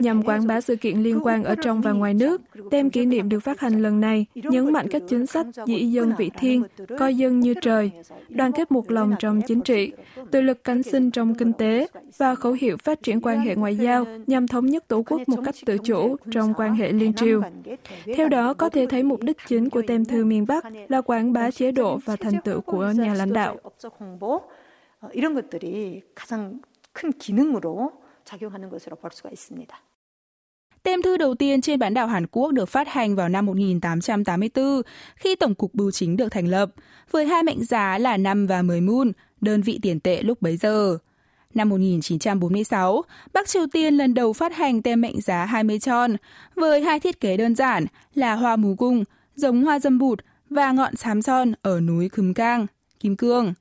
Nhằm 0.00 0.22
quảng 0.22 0.46
bá 0.46 0.60
sự 0.60 0.76
kiện 0.76 1.02
liên 1.02 1.20
quan 1.22 1.44
ở 1.44 1.54
trong 1.62 1.80
và 1.80 1.92
ngoài 1.92 2.14
nước, 2.14 2.42
tem 2.70 2.90
kỷ 2.90 3.06
niệm 3.06 3.28
được 3.28 3.40
phát 3.40 3.60
hành 3.60 3.82
lần 3.82 4.00
này 4.00 4.26
nhấn 4.34 4.72
mạnh 4.72 4.86
các 4.90 5.02
chính 5.08 5.26
sách 5.26 5.46
dĩ 5.66 5.86
dân 5.86 6.12
vị 6.18 6.30
thiên, 6.38 6.62
coi 6.98 7.16
dân 7.16 7.40
như 7.40 7.54
trời, 7.62 7.90
đoàn 8.28 8.52
kết 8.52 8.72
một 8.72 8.90
lòng 8.90 9.14
trong 9.18 9.40
chính 9.46 9.60
trị, 9.60 9.92
tự 10.30 10.40
lực 10.40 10.64
cánh 10.64 10.82
sinh 10.82 11.10
trong 11.10 11.34
kinh 11.34 11.52
tế 11.52 11.86
và 12.18 12.34
khẩu 12.34 12.52
hiệu 12.52 12.76
phát 12.76 13.02
triển 13.02 13.20
quan 13.20 13.40
hệ 13.40 13.54
ngoại 13.54 13.76
giao 13.76 14.04
nhằm 14.26 14.48
thống 14.48 14.71
nhất 14.71 14.87
Tổ 14.87 15.03
quốc 15.03 15.21
một 15.27 15.37
cách 15.45 15.55
tự 15.65 15.77
chủ 15.83 16.15
trong 16.31 16.53
quan 16.53 16.75
hệ 16.75 16.91
liên 16.91 17.13
triều. 17.13 17.41
Theo 18.15 18.29
đó, 18.29 18.53
có 18.53 18.69
thể 18.69 18.85
thấy 18.89 19.03
mục 19.03 19.23
đích 19.23 19.37
chính 19.47 19.69
của 19.69 19.81
tem 19.87 20.05
thư 20.05 20.25
miền 20.25 20.45
Bắc 20.47 20.65
là 20.87 21.01
quảng 21.01 21.33
bá 21.33 21.51
chế 21.51 21.71
độ 21.71 21.99
và 22.05 22.15
thành 22.15 22.33
tựu 22.43 22.61
của 22.61 22.91
nhà 22.95 23.13
lãnh 23.13 23.33
đạo. 23.33 23.57
이런 25.13 25.33
것들이 25.33 26.01
가장 26.15 26.61
큰 26.93 27.11
기능으로 27.13 27.91
작용하는 28.25 28.69
것으로 28.69 28.95
볼 28.97 29.11
수가 29.11 29.29
있습니다. 29.29 29.83
Tem 30.83 31.01
thư 31.01 31.17
đầu 31.17 31.35
tiên 31.35 31.61
trên 31.61 31.79
bán 31.79 31.93
đảo 31.93 32.07
Hàn 32.07 32.27
Quốc 32.27 32.51
được 32.51 32.69
phát 32.69 32.87
hành 32.87 33.15
vào 33.15 33.29
năm 33.29 33.45
1884 33.45 34.81
khi 35.15 35.35
Tổng 35.35 35.55
cục 35.55 35.73
Bưu 35.73 35.91
chính 35.91 36.17
được 36.17 36.29
thành 36.29 36.47
lập, 36.47 36.71
với 37.11 37.25
hai 37.25 37.43
mệnh 37.43 37.63
giá 37.63 37.97
là 37.97 38.17
5 38.17 38.47
và 38.47 38.61
10 38.61 38.81
moon, 38.81 39.11
đơn 39.41 39.61
vị 39.61 39.79
tiền 39.81 39.99
tệ 39.99 40.21
lúc 40.21 40.41
bấy 40.41 40.57
giờ. 40.57 40.97
Năm 41.54 41.68
1946, 41.68 43.02
Bắc 43.32 43.48
Triều 43.48 43.66
Tiên 43.72 43.94
lần 43.94 44.14
đầu 44.14 44.32
phát 44.32 44.56
hành 44.56 44.82
tem 44.82 45.00
mệnh 45.00 45.20
giá 45.20 45.44
20 45.44 45.78
tròn 45.78 46.16
với 46.54 46.80
hai 46.80 47.00
thiết 47.00 47.20
kế 47.20 47.36
đơn 47.36 47.54
giản 47.54 47.86
là 48.14 48.34
hoa 48.34 48.56
mù 48.56 48.74
cung, 48.74 49.04
giống 49.34 49.64
hoa 49.64 49.78
dâm 49.78 49.98
bụt 49.98 50.20
và 50.50 50.72
ngọn 50.72 50.96
xám 50.96 51.22
son 51.22 51.52
ở 51.62 51.80
núi 51.80 52.08
Khấm 52.08 52.34
Cang, 52.34 52.66
Kim 53.00 53.16
Cương. 53.16 53.54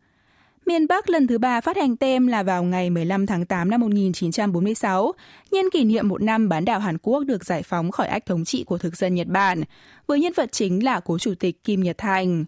Miền 0.66 0.88
Bắc 0.88 1.10
lần 1.10 1.28
thứ 1.28 1.38
ba 1.38 1.62
phát 1.62 1.78
hành 1.78 1.98
tem 1.98 2.28
là 2.28 2.44
vào 2.44 2.64
ngày 2.64 2.90
15 2.90 3.26
tháng 3.26 3.46
8 3.46 3.70
năm 3.72 3.82
1946, 3.82 5.12
nhân 5.52 5.66
kỷ 5.74 5.84
niệm 5.84 6.08
một 6.08 6.22
năm 6.22 6.50
bán 6.50 6.66
đảo 6.66 6.80
Hàn 6.80 6.98
Quốc 6.98 7.24
được 7.24 7.46
giải 7.46 7.64
phóng 7.64 7.92
khỏi 7.92 8.08
ách 8.08 8.26
thống 8.26 8.46
trị 8.46 8.64
của 8.64 8.78
thực 8.78 8.98
dân 8.98 9.16
Nhật 9.16 9.28
Bản, 9.28 9.64
với 10.08 10.20
nhân 10.20 10.34
vật 10.36 10.52
chính 10.52 10.84
là 10.84 11.00
cố 11.00 11.18
chủ 11.18 11.34
tịch 11.40 11.64
Kim 11.64 11.84
Nhật 11.84 11.98
Thành. 11.98 12.46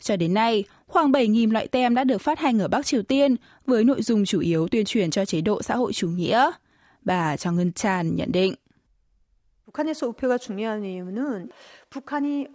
Cho 0.00 0.16
đến 0.16 0.34
nay, 0.34 0.64
khoảng 0.91 1.11
7.000 1.11 1.51
loại 1.51 1.67
tem 1.67 1.95
đã 1.95 2.03
được 2.03 2.21
phát 2.21 2.39
hành 2.39 2.59
ở 2.59 2.67
Bắc 2.67 2.85
Triều 2.85 3.03
Tiên 3.03 3.35
với 3.65 3.83
nội 3.83 4.01
dung 4.01 4.25
chủ 4.25 4.39
yếu 4.39 4.67
tuyên 4.67 4.85
truyền 4.85 5.11
cho 5.11 5.25
chế 5.25 5.41
độ 5.41 5.61
xã 5.61 5.75
hội 5.75 5.93
chủ 5.93 6.09
nghĩa. 6.09 6.51
Bà 7.01 7.37
Trong 7.37 7.55
Ngân 7.55 7.71
Chan 7.71 8.15
nhận 8.15 8.31
định. 8.31 8.55
북한에서 9.67 10.07
우표가 10.07 10.37
중요한 10.37 10.83
이유는 10.83 11.49
북한이 11.89 12.47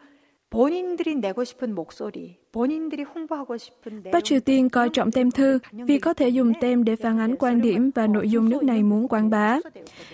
본인들이 0.50 1.16
내고 1.16 1.44
싶은 1.44 1.74
목소리, 1.74 2.38
Bắc 4.11 4.23
Triều 4.23 4.39
Tiên 4.39 4.69
coi 4.69 4.89
trọng 4.89 5.11
tem 5.11 5.31
thư 5.31 5.59
vì 5.71 5.99
có 5.99 6.13
thể 6.13 6.29
dùng 6.29 6.53
tem 6.61 6.83
để 6.83 6.95
phản 6.95 7.19
ánh 7.19 7.35
quan 7.35 7.61
điểm 7.61 7.91
và 7.95 8.07
nội 8.07 8.29
dung 8.29 8.49
nước 8.49 8.63
này 8.63 8.83
muốn 8.83 9.07
quảng 9.07 9.29
bá. 9.29 9.59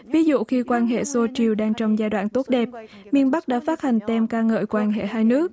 Ví 0.03 0.23
dụ 0.23 0.43
khi 0.43 0.63
quan 0.63 0.87
hệ 0.87 1.03
Xô 1.03 1.27
Triều 1.33 1.55
đang 1.55 1.73
trong 1.73 1.99
giai 1.99 2.09
đoạn 2.09 2.29
tốt 2.29 2.49
đẹp, 2.49 2.69
miền 3.11 3.31
Bắc 3.31 3.47
đã 3.47 3.59
phát 3.59 3.81
hành 3.81 3.99
tem 4.07 4.27
ca 4.27 4.41
ngợi 4.41 4.65
quan 4.65 4.91
hệ 4.91 5.05
hai 5.05 5.23
nước. 5.23 5.51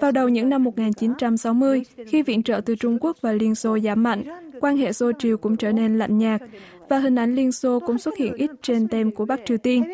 Vào 0.00 0.12
đầu 0.12 0.28
những 0.28 0.48
năm 0.48 0.64
1960, 0.64 1.82
khi 2.06 2.22
viện 2.22 2.42
trợ 2.42 2.60
từ 2.60 2.76
Trung 2.76 2.98
Quốc 3.00 3.16
và 3.20 3.32
Liên 3.32 3.54
Xô 3.54 3.78
giảm 3.78 4.02
mạnh, 4.02 4.24
quan 4.60 4.76
hệ 4.76 4.92
Xô 4.92 5.12
Triều 5.18 5.36
cũng 5.36 5.56
trở 5.56 5.72
nên 5.72 5.98
lạnh 5.98 6.18
nhạt 6.18 6.42
và 6.90 6.98
hình 6.98 7.14
ảnh 7.14 7.34
Liên 7.34 7.52
Xô 7.52 7.80
cũng 7.86 7.98
xuất 7.98 8.16
hiện 8.16 8.34
ít 8.34 8.50
trên 8.62 8.88
tem 8.88 9.10
của 9.10 9.24
Bắc 9.24 9.40
Triều 9.44 9.58
Tiên. 9.58 9.84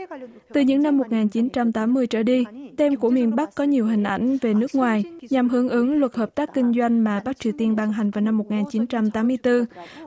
Từ 0.52 0.60
những 0.60 0.82
năm 0.82 0.98
1980 0.98 2.06
trở 2.06 2.22
đi, 2.22 2.44
tem 2.76 2.96
của 2.96 3.10
miền 3.10 3.36
Bắc 3.36 3.54
có 3.54 3.64
nhiều 3.64 3.86
hình 3.86 4.02
ảnh 4.02 4.38
về 4.42 4.54
nước 4.54 4.74
ngoài 4.74 5.04
nhằm 5.30 5.48
hướng 5.48 5.68
ứng 5.68 5.98
luật 5.98 6.14
hợp 6.14 6.25
tác 6.35 6.53
kinh 6.53 6.73
doanh 6.73 7.03
mà 7.03 7.21
Bắc 7.25 7.39
Triều 7.39 7.53
Tiên 7.57 7.75
ban 7.75 7.91
hành 7.91 8.11
vào 8.11 8.21
năm 8.21 8.37
1984, 8.37 9.65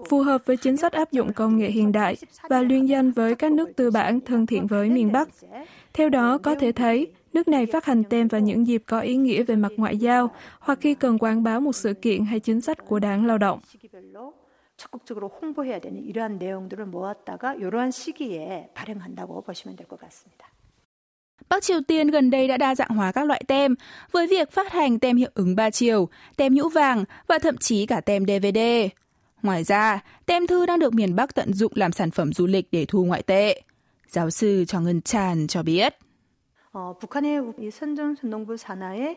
phù 0.09 0.23
hợp 0.23 0.47
với 0.47 0.57
chính 0.57 0.77
sách 0.77 0.93
áp 0.93 1.13
dụng 1.13 1.33
công 1.33 1.59
nghệ 1.59 1.71
hiện 1.71 1.93
đại 1.93 2.17
và 2.49 2.63
liên 2.63 2.89
danh 2.89 3.11
với 3.11 3.35
các 3.35 3.53
nước 3.53 3.77
tư 3.77 3.91
bản 3.91 4.21
thân 4.21 4.47
thiện 4.47 4.67
với 4.67 4.91
miền 4.91 5.13
Bắc. 5.13 5.29
Theo 5.93 6.09
đó, 6.09 6.39
có 6.39 6.55
thể 6.55 6.73
thấy, 6.73 7.13
nước 7.33 7.49
này 7.49 7.67
phát 7.67 7.85
hành 7.85 8.05
tem 8.05 8.29
vào 8.29 8.41
những 8.41 8.67
dịp 8.67 8.83
có 8.87 9.01
ý 9.01 9.17
nghĩa 9.17 9.43
về 9.43 9.57
mặt 9.57 9.73
ngoại 9.77 9.97
giao 9.97 10.31
hoặc 10.59 10.79
khi 10.81 10.95
cần 10.95 11.19
quảng 11.19 11.43
bá 11.43 11.59
một 11.59 11.73
sự 11.73 11.95
kiện 11.95 12.25
hay 12.25 12.41
chính 12.41 12.61
sách 12.61 12.79
của 12.89 12.99
đảng 12.99 13.27
lao 13.27 13.39
động. 13.39 13.61
적극적으로 14.77 15.29
홍보해야 15.29 15.79
되는 15.79 16.05
이러한 16.05 16.39
내용들을 16.39 16.87
모았다가 16.87 17.55
이러한 17.55 17.91
시기에 17.91 18.71
발행한다고 18.75 19.43
보시면 19.43 19.77
될 19.77 19.87
것 19.87 19.99
같습니다. 20.01 20.48
Bắc 21.49 21.63
Triều 21.63 21.81
Tiên 21.89 22.09
gần 22.09 22.31
đây 22.31 22.49
đã 22.49 22.57
đa 22.57 22.75
dạng 22.75 22.89
hóa 22.89 23.13
các 23.13 23.27
loại 23.27 23.43
tem 23.49 23.75
với 24.11 24.27
việc 24.27 24.53
phát 24.53 24.73
hành 24.73 24.99
tem 24.99 25.17
hiệu 25.17 25.31
ứng 25.35 25.57
ba 25.57 25.71
chiều, 25.71 26.09
tem 26.37 26.55
nhũ 26.55 26.69
vàng 26.69 27.05
và 27.27 27.39
thậm 27.39 27.57
chí 27.57 27.87
cả 27.87 28.01
tem 28.01 28.25
DVD. 28.27 28.59
Ngoài 29.43 29.65
ra, 29.65 30.01
tem 30.27 30.47
thư 30.47 30.67
đang 30.67 30.79
được 30.79 30.95
miền 30.95 31.17
Bắc 31.17 31.35
tận 31.35 31.53
dụng 31.53 31.73
làm 31.75 31.93
sản 31.93 32.11
phẩm 32.11 32.33
du 32.33 32.47
lịch 32.47 32.69
để 32.73 32.85
thu 32.89 33.05
ngoại 33.05 33.23
tệ. 33.23 33.63
Giáo 34.09 34.31
sư 34.31 34.65
Cho 34.65 34.81
Ngân 34.81 35.01
Tràn 35.01 35.47
cho 35.47 35.63
biết. 35.63 35.95
어, 36.75 36.93
북한의 36.99 37.55
이 37.61 37.71
선전선동부 37.71 38.57
산하에 38.57 39.17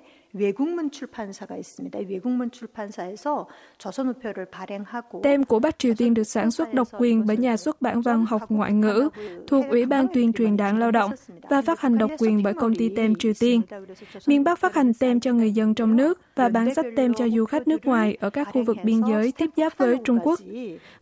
Tem 5.23 5.45
của 5.45 5.59
Bắc 5.59 5.79
Triều 5.79 5.95
Tiên 5.95 6.15
được 6.15 6.25
sản 6.25 6.51
xuất 6.51 6.75
độc 6.75 6.89
quyền 6.99 7.27
bởi 7.27 7.37
nhà 7.37 7.57
xuất 7.57 7.83
bản 7.83 8.01
văn 8.01 8.27
học 8.27 8.43
ngoại 8.49 8.73
ngữ 8.73 9.09
thuộc 9.47 9.65
Ủy 9.71 9.87
ban 9.87 10.07
tuyên 10.15 10.33
truyền 10.33 10.57
đảng 10.57 10.79
lao 10.79 10.91
động 10.91 11.11
và 11.51 11.63
phát 11.63 11.81
hành 11.81 11.99
độc 11.99 12.11
quyền 12.19 12.43
bởi 12.43 12.55
công 12.55 12.75
ty 12.75 12.89
Tem 12.89 13.15
Triều 13.15 13.33
Tiên. 13.41 13.61
Miền 14.27 14.45
Bắc 14.45 14.59
phát 14.59 14.75
hành 14.75 14.95
tem 14.95 15.21
cho 15.21 15.33
người 15.33 15.51
dân 15.51 15.75
trong 15.75 15.97
nước 15.97 16.21
và 16.35 16.49
bán 16.49 16.75
sách 16.75 16.87
tem 16.97 17.15
cho 17.15 17.29
du 17.29 17.45
khách 17.45 17.69
nước 17.69 17.85
ngoài 17.85 18.17
ở 18.21 18.31
các 18.31 18.49
khu 18.53 18.65
vực 18.65 18.77
biên 18.85 19.01
giới 19.09 19.33
tiếp 19.33 19.51
giáp 19.57 19.79
với 19.79 19.97
Trung 20.05 20.19
Quốc. 20.23 20.41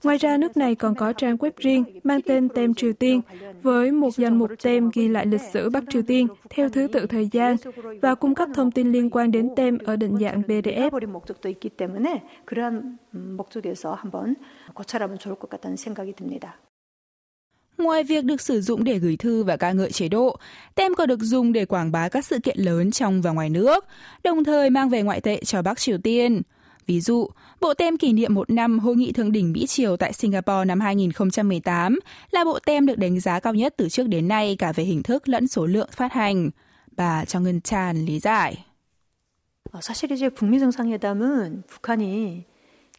Ngoài 0.02 0.16
ra, 0.16 0.36
nước 0.36 0.56
này 0.56 0.74
còn 0.74 0.94
có 0.94 1.12
trang 1.12 1.36
web 1.36 1.50
riêng 1.56 1.84
mang 2.04 2.22
tên 2.22 2.48
Tem 2.48 2.74
Triều 2.74 2.92
Tiên 2.92 3.20
với 3.62 3.92
một 3.92 4.16
danh 4.16 4.38
mục 4.38 4.50
tem 4.62 4.90
ghi 4.94 5.08
lại 5.08 5.26
lịch 5.26 5.40
sử 5.52 5.70
Bắc 5.70 5.84
Triều 5.90 6.02
Tiên 6.02 6.26
theo 6.50 6.68
thứ 6.68 6.88
tự 6.92 7.06
thời 7.06 7.28
gian 7.32 7.56
và 8.02 8.14
cung 8.14 8.34
cấp 8.34 8.48
thông 8.54 8.70
tin 8.70 8.92
liên 8.92 9.10
quan 9.10 9.19
quan 9.20 9.30
đến 9.30 9.48
tem 9.56 9.78
ở 9.78 9.96
định 9.96 10.18
dạng 10.20 10.42
PDF. 10.42 10.90
Ngoài 17.78 18.04
việc 18.04 18.24
được 18.24 18.40
sử 18.40 18.60
dụng 18.60 18.84
để 18.84 18.98
gửi 18.98 19.16
thư 19.16 19.44
và 19.44 19.56
ca 19.56 19.72
ngợi 19.72 19.92
chế 19.92 20.08
độ, 20.08 20.36
tem 20.74 20.94
còn 20.94 21.08
được 21.08 21.20
dùng 21.20 21.52
để 21.52 21.64
quảng 21.64 21.92
bá 21.92 22.08
các 22.08 22.24
sự 22.24 22.38
kiện 22.38 22.58
lớn 22.58 22.90
trong 22.90 23.22
và 23.22 23.30
ngoài 23.30 23.50
nước, 23.50 23.84
đồng 24.24 24.44
thời 24.44 24.70
mang 24.70 24.88
về 24.88 25.02
ngoại 25.02 25.20
tệ 25.20 25.44
cho 25.44 25.62
Bắc 25.62 25.78
Triều 25.78 25.98
Tiên. 25.98 26.42
Ví 26.86 27.00
dụ, 27.00 27.28
bộ 27.60 27.74
tem 27.74 27.96
kỷ 27.96 28.12
niệm 28.12 28.34
một 28.34 28.50
năm 28.50 28.78
Hội 28.78 28.96
nghị 28.96 29.12
Thượng 29.12 29.32
đỉnh 29.32 29.52
Mỹ 29.52 29.66
Triều 29.66 29.96
tại 29.96 30.12
Singapore 30.12 30.64
năm 30.64 30.80
2018 30.80 31.98
là 32.30 32.44
bộ 32.44 32.58
tem 32.66 32.86
được 32.86 32.98
đánh 32.98 33.20
giá 33.20 33.40
cao 33.40 33.54
nhất 33.54 33.74
từ 33.76 33.88
trước 33.88 34.08
đến 34.08 34.28
nay 34.28 34.56
cả 34.58 34.72
về 34.72 34.84
hình 34.84 35.02
thức 35.02 35.28
lẫn 35.28 35.48
số 35.48 35.66
lượng 35.66 35.88
phát 35.92 36.12
hành. 36.12 36.50
Bà 36.96 37.24
Cho 37.24 37.40
Ngân 37.40 37.60
Tràn 37.60 38.04
lý 38.04 38.18
giải. 38.18 38.69
사실 39.81 40.11
이제 40.11 40.29
북미 40.29 40.59
정상회담은 40.59 41.63
북한이 41.67 42.45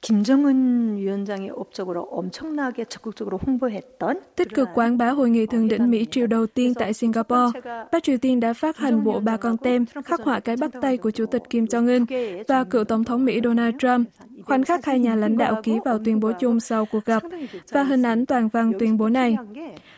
김정은 0.00 0.98
위원장의 0.98 1.50
업적으로 1.50 2.02
엄청나게 2.02 2.84
적극적으로 2.84 3.38
홍보했던 3.38 4.20
Tích 4.36 4.54
cực 4.54 4.68
quảng 4.74 4.98
bá 4.98 5.10
hội 5.10 5.30
nghị 5.30 5.46
thượng 5.46 5.68
đỉnh 5.68 5.90
Mỹ 5.90 6.06
Triều 6.10 6.26
đầu 6.26 6.46
tiên 6.46 6.74
tại 6.74 6.92
Singapore, 6.92 7.60
Bắc 7.92 8.02
Triều 8.02 8.18
Tiên 8.18 8.40
đã 8.40 8.52
phát 8.52 8.76
hành 8.76 9.04
bộ 9.04 9.20
ba 9.20 9.36
con 9.36 9.56
tem 9.56 9.84
khắc 10.04 10.20
họa 10.20 10.40
cái 10.40 10.56
bắt 10.56 10.70
tay 10.80 10.96
của 10.96 11.10
Chủ 11.10 11.26
tịch 11.26 11.42
Kim 11.50 11.64
Jong-un 11.64 12.04
và 12.48 12.64
cựu 12.64 12.84
Tổng 12.84 13.04
thống 13.04 13.24
Mỹ 13.24 13.40
Donald 13.44 13.74
Trump. 13.78 14.08
Khoảnh 14.45 14.63
khắc 14.63 14.85
hai 14.85 14.99
nhà 14.99 15.15
lãnh 15.15 15.37
đạo 15.37 15.61
ký 15.63 15.79
vào 15.85 15.99
tuyên 16.05 16.19
bố 16.19 16.31
chung 16.39 16.59
sau 16.59 16.85
cuộc 16.85 17.05
gặp 17.05 17.23
và 17.71 17.83
hình 17.83 18.03
ảnh 18.03 18.25
toàn 18.25 18.47
văn 18.47 18.71
tuyên 18.79 18.97
bố 18.97 19.09
này. 19.09 19.35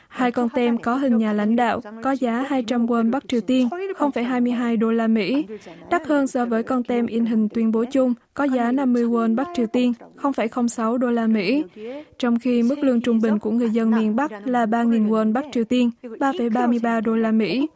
Hai 0.07 0.31
con 0.31 0.49
tem 0.49 0.77
có 0.77 0.95
hình 0.95 1.17
nhà 1.17 1.33
lãnh 1.33 1.55
đạo 1.55 1.81
có 2.03 2.11
giá 2.11 2.45
200 2.49 2.85
won 2.85 3.11
Bắc 3.11 3.27
Triều 3.27 3.41
Tiên, 3.41 3.67
0,22 3.97 4.79
đô 4.79 4.91
la 4.91 5.07
Mỹ, 5.07 5.45
đắt 5.89 6.07
hơn 6.07 6.27
so 6.27 6.45
với 6.45 6.63
con 6.63 6.83
tem 6.83 7.07
in 7.07 7.25
hình 7.25 7.49
tuyên 7.49 7.71
bố 7.71 7.83
chung 7.91 8.13
có 8.33 8.43
giá 8.43 8.71
50 8.71 9.03
won 9.03 9.35
Bắc 9.35 9.47
Triều 9.53 9.67
Tiên, 9.67 9.93
0,06 10.21 10.97
đô 10.97 11.11
la 11.11 11.27
Mỹ. 11.27 11.63
Trong 12.19 12.39
khi 12.39 12.63
mức 12.63 12.79
lương 12.79 13.01
trung 13.01 13.19
bình 13.21 13.39
của 13.39 13.51
người 13.51 13.69
dân 13.69 13.91
miền 13.91 14.15
Bắc 14.15 14.47
là 14.47 14.65
3.000 14.65 15.09
won 15.09 15.33
Bắc 15.33 15.45
Triều 15.51 15.63
Tiên, 15.63 15.89
3,33 16.03 17.01
đô 17.01 17.15
la 17.15 17.31
Mỹ. 17.31 17.67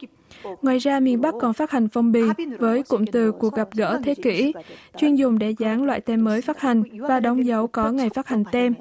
Ngoài 0.63 0.79
ra, 0.79 1.01
miền 1.01 1.21
Bắc 1.21 1.35
còn 1.41 1.53
phát 1.53 1.71
hành 1.71 1.89
phong 1.89 2.13
bì 2.13 2.23
với 2.59 2.83
cụm 2.83 3.05
từ 3.13 3.33
cuộc 3.33 3.55
gặp 3.55 3.69
gỡ 3.75 4.01
thế 4.05 4.15
kỷ, 4.15 4.53
chuyên 4.97 5.15
dùng 5.15 5.39
để 5.39 5.55
dán 5.59 5.85
loại 5.85 6.01
tem 6.01 6.25
mới 6.25 6.41
phát 6.41 6.61
hành 6.61 6.83
và 6.99 7.21
đóng 7.21 7.47
dấu 7.47 7.67
có 7.67 7.91
ngày 7.91 8.11
phát 8.15 8.29
hành 8.29 8.45
tem. 8.53 8.75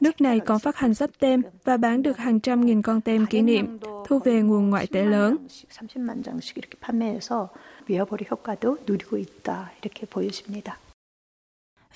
Nước 0.00 0.20
này 0.20 0.40
còn 0.40 0.58
phát 0.58 0.76
hành 0.76 0.94
sách 0.94 1.10
tem 1.18 1.42
và 1.64 1.76
bán 1.76 2.02
được 2.02 2.18
hàng 2.18 2.40
trăm 2.40 2.66
nghìn 2.66 2.82
con 2.82 3.00
tem 3.00 3.26
kỷ 3.26 3.42
niệm, 3.42 3.78
thu 4.06 4.18
về 4.18 4.42
nguồn 4.42 4.70
ngoại 4.70 4.86
tệ 4.86 5.04
lớn. 5.04 5.36
30만 5.70 6.22
장씩 6.22 6.56
이렇게 6.58 6.78
판매해서 6.80 7.48
위화벌이 7.88 8.26
효과도 8.30 8.78
누리고 8.86 9.16
있다 9.18 9.70
이렇게 9.80 10.06
보여집니다. 10.06 10.83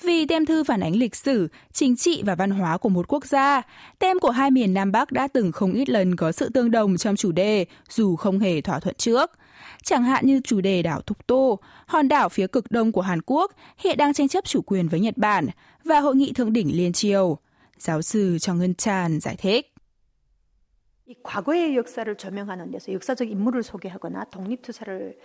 Vì 0.01 0.25
tem 0.25 0.45
thư 0.45 0.63
phản 0.63 0.79
ánh 0.79 0.95
lịch 0.95 1.15
sử, 1.15 1.47
chính 1.73 1.95
trị 1.95 2.23
và 2.25 2.35
văn 2.35 2.51
hóa 2.51 2.77
của 2.77 2.89
một 2.89 3.05
quốc 3.07 3.25
gia, 3.25 3.61
tem 3.99 4.19
của 4.19 4.29
hai 4.29 4.51
miền 4.51 4.73
Nam 4.73 4.91
Bắc 4.91 5.11
đã 5.11 5.27
từng 5.27 5.51
không 5.51 5.73
ít 5.73 5.89
lần 5.89 6.15
có 6.15 6.31
sự 6.31 6.49
tương 6.49 6.71
đồng 6.71 6.97
trong 6.97 7.15
chủ 7.15 7.31
đề, 7.31 7.65
dù 7.89 8.15
không 8.15 8.39
hề 8.39 8.61
thỏa 8.61 8.79
thuận 8.79 8.95
trước. 8.95 9.31
Chẳng 9.83 10.03
hạn 10.03 10.25
như 10.25 10.41
chủ 10.43 10.61
đề 10.61 10.81
đảo 10.81 11.01
Thục 11.01 11.27
Tô, 11.27 11.59
hòn 11.85 12.07
đảo 12.07 12.29
phía 12.29 12.47
cực 12.47 12.71
đông 12.71 12.91
của 12.91 13.01
Hàn 13.01 13.19
Quốc 13.25 13.51
hiện 13.77 13.97
đang 13.97 14.13
tranh 14.13 14.27
chấp 14.27 14.45
chủ 14.45 14.61
quyền 14.61 14.87
với 14.87 14.99
Nhật 14.99 15.17
Bản 15.17 15.47
và 15.83 15.99
hội 15.99 16.15
nghị 16.15 16.33
thượng 16.33 16.53
đỉnh 16.53 16.77
liên 16.77 16.93
triều. 16.93 17.37
Giáo 17.77 18.01
sư 18.01 18.39
Cho 18.39 18.53
Ngân 18.53 18.75
Chan 18.75 19.19
giải 19.19 19.35
thích. 19.35 19.71
이 21.07 21.13
과거의 21.21 21.75
역사를 21.75 22.17
조명하는 22.17 22.71
데서 22.71 22.91
역사적 22.91 23.29
인물을 23.29 23.61
소개하거나 23.61 24.25
독립투사를 24.31 25.15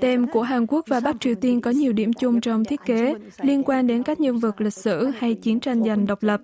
Tem 0.00 0.26
của 0.26 0.42
Hàn 0.42 0.66
Quốc 0.66 0.84
và 0.88 1.00
Bắc 1.00 1.16
Triều 1.20 1.34
Tiên 1.34 1.60
có 1.60 1.70
nhiều 1.70 1.92
điểm 1.92 2.12
chung 2.12 2.40
trong 2.40 2.64
thiết 2.64 2.80
kế 2.86 3.14
liên 3.40 3.62
quan 3.62 3.86
đến 3.86 4.02
các 4.02 4.20
nhân 4.20 4.38
vật 4.38 4.60
lịch 4.60 4.74
sử 4.74 5.10
hay 5.18 5.34
chiến 5.34 5.60
tranh 5.60 5.84
giành 5.84 6.06
độc 6.06 6.22
lập. 6.22 6.40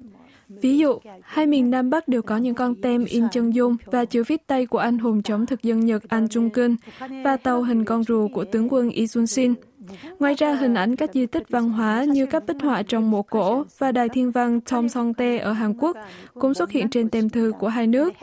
Ví 0.49 0.79
dụ, 0.79 0.99
hai 1.23 1.47
miền 1.47 1.71
Nam 1.71 1.91
Bắc 1.91 2.09
đều 2.09 2.23
có 2.23 2.37
những 2.37 2.55
con 2.55 2.75
tem 2.75 3.05
in 3.05 3.25
chân 3.33 3.55
dung 3.55 3.77
và 3.87 4.05
chữ 4.05 4.23
viết 4.27 4.47
tay 4.47 4.67
của 4.67 4.79
anh 4.79 4.99
hùng 4.99 5.23
chống 5.23 5.47
thực 5.47 5.63
dân 5.63 5.81
Nhật 5.81 6.03
An 6.09 6.29
Trung 6.29 6.51
Kinh 6.51 6.77
và 7.25 7.37
tàu 7.37 7.63
hình 7.63 7.85
con 7.85 8.05
rùa 8.05 8.29
của 8.29 8.45
tướng 8.45 8.69
quân 8.73 8.91
Lee 8.97 9.07
Sun 9.07 9.27
Shin. 9.27 9.55
Ngoài 10.19 10.35
ra, 10.35 10.55
hình 10.55 10.75
ảnh 10.75 10.97
các 10.97 11.11
di 11.15 11.27
tích 11.27 11.49
văn 11.49 11.71
hóa 11.71 12.05
như 12.05 12.27
các 12.27 12.47
bích 12.47 12.63
họa 12.63 12.83
trong 12.83 13.11
mộ 13.11 13.23
cổ 13.23 13.65
và 13.79 13.93
đài 13.93 14.09
thiên 14.09 14.31
văn 14.31 14.61
Tom 14.61 14.89
Song 14.89 15.15
Te 15.15 15.39
ở 15.39 15.53
Hàn 15.53 15.75
Quốc 15.75 15.97
cũng 16.35 16.55
xuất 16.55 16.71
hiện 16.71 16.89
trên 16.89 17.09
tem 17.09 17.29
thư 17.29 17.53
của 17.59 17.69
hai 17.69 17.87
nước. 17.87 18.15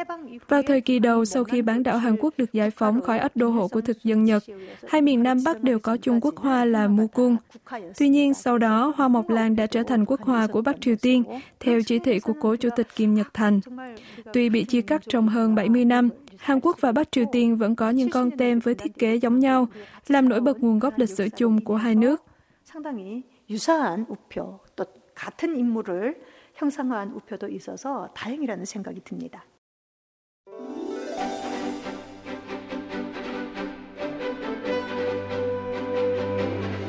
Vào 0.47 0.61
thời 0.67 0.81
kỳ 0.81 0.99
đầu, 0.99 1.25
sau 1.25 1.43
khi 1.43 1.61
bán 1.61 1.83
đảo 1.83 1.97
Hàn 1.97 2.15
Quốc 2.19 2.33
được 2.37 2.53
giải 2.53 2.71
phóng 2.71 3.01
khỏi 3.01 3.19
ách 3.19 3.35
đô 3.35 3.49
hộ 3.49 3.67
của 3.67 3.81
thực 3.81 4.03
dân 4.03 4.23
Nhật, 4.23 4.43
hai 4.87 5.01
miền 5.01 5.23
Nam 5.23 5.37
Bắc 5.45 5.63
đều 5.63 5.79
có 5.79 5.97
chung 5.97 6.19
quốc 6.21 6.37
hoa 6.37 6.65
là 6.65 6.87
Mukung. 6.87 7.37
Tuy 7.99 8.09
nhiên, 8.09 8.33
sau 8.33 8.57
đó, 8.57 8.93
hoa 8.95 9.07
mộc 9.07 9.29
lan 9.29 9.55
đã 9.55 9.67
trở 9.67 9.83
thành 9.83 10.05
quốc 10.05 10.21
hoa 10.21 10.47
của 10.47 10.61
Bắc 10.61 10.81
Triều 10.81 10.95
Tiên, 10.95 11.23
theo 11.59 11.79
chỉ 11.85 11.99
thị 11.99 12.19
của 12.19 12.33
cố 12.41 12.55
chủ 12.55 12.69
tịch 12.75 12.87
Kim 12.95 13.13
Nhật 13.13 13.27
Thành. 13.33 13.59
Tuy 14.33 14.49
bị 14.49 14.63
chia 14.63 14.81
cắt 14.81 15.01
trong 15.09 15.27
hơn 15.27 15.55
70 15.55 15.85
năm, 15.85 16.09
Hàn 16.40 16.60
Quốc 16.60 16.80
và 16.80 16.92
Bắc 16.92 17.12
Triều 17.12 17.24
Tiên 17.32 17.56
vẫn 17.56 17.74
có 17.74 17.90
những 17.90 18.10
con 18.10 18.30
tem 18.30 18.58
với 18.58 18.74
thiết 18.74 18.98
kế 18.98 19.14
giống 19.14 19.38
nhau, 19.38 19.68
làm 20.08 20.28
nổi 20.28 20.40
bật 20.40 20.60
nguồn 20.60 20.78
gốc 20.78 20.98
lịch 20.98 21.10
sử 21.10 21.28
chung 21.28 21.64
của 21.64 21.76
hai 21.76 21.94
nước. 21.94 22.22
상당히 22.66 23.22
유사한 23.48 24.06
우표, 24.08 24.58
또 24.74 24.84
같은 25.14 25.56
인물을 25.56 26.20
형상화한 26.54 27.12
우표도 27.14 27.48
있어서 27.48 28.08
다행이라는 28.14 28.64
생각이 28.64 29.00
듭니다. 29.04 29.44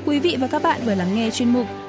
Quý 0.05 0.19
vị 0.19 0.37
và 0.39 0.47
các 0.51 0.63
bạn 0.63 0.81
vừa 0.85 0.95
lắng 0.95 1.15
nghe 1.15 1.29
chuyên 1.31 1.49
mục 1.53 1.67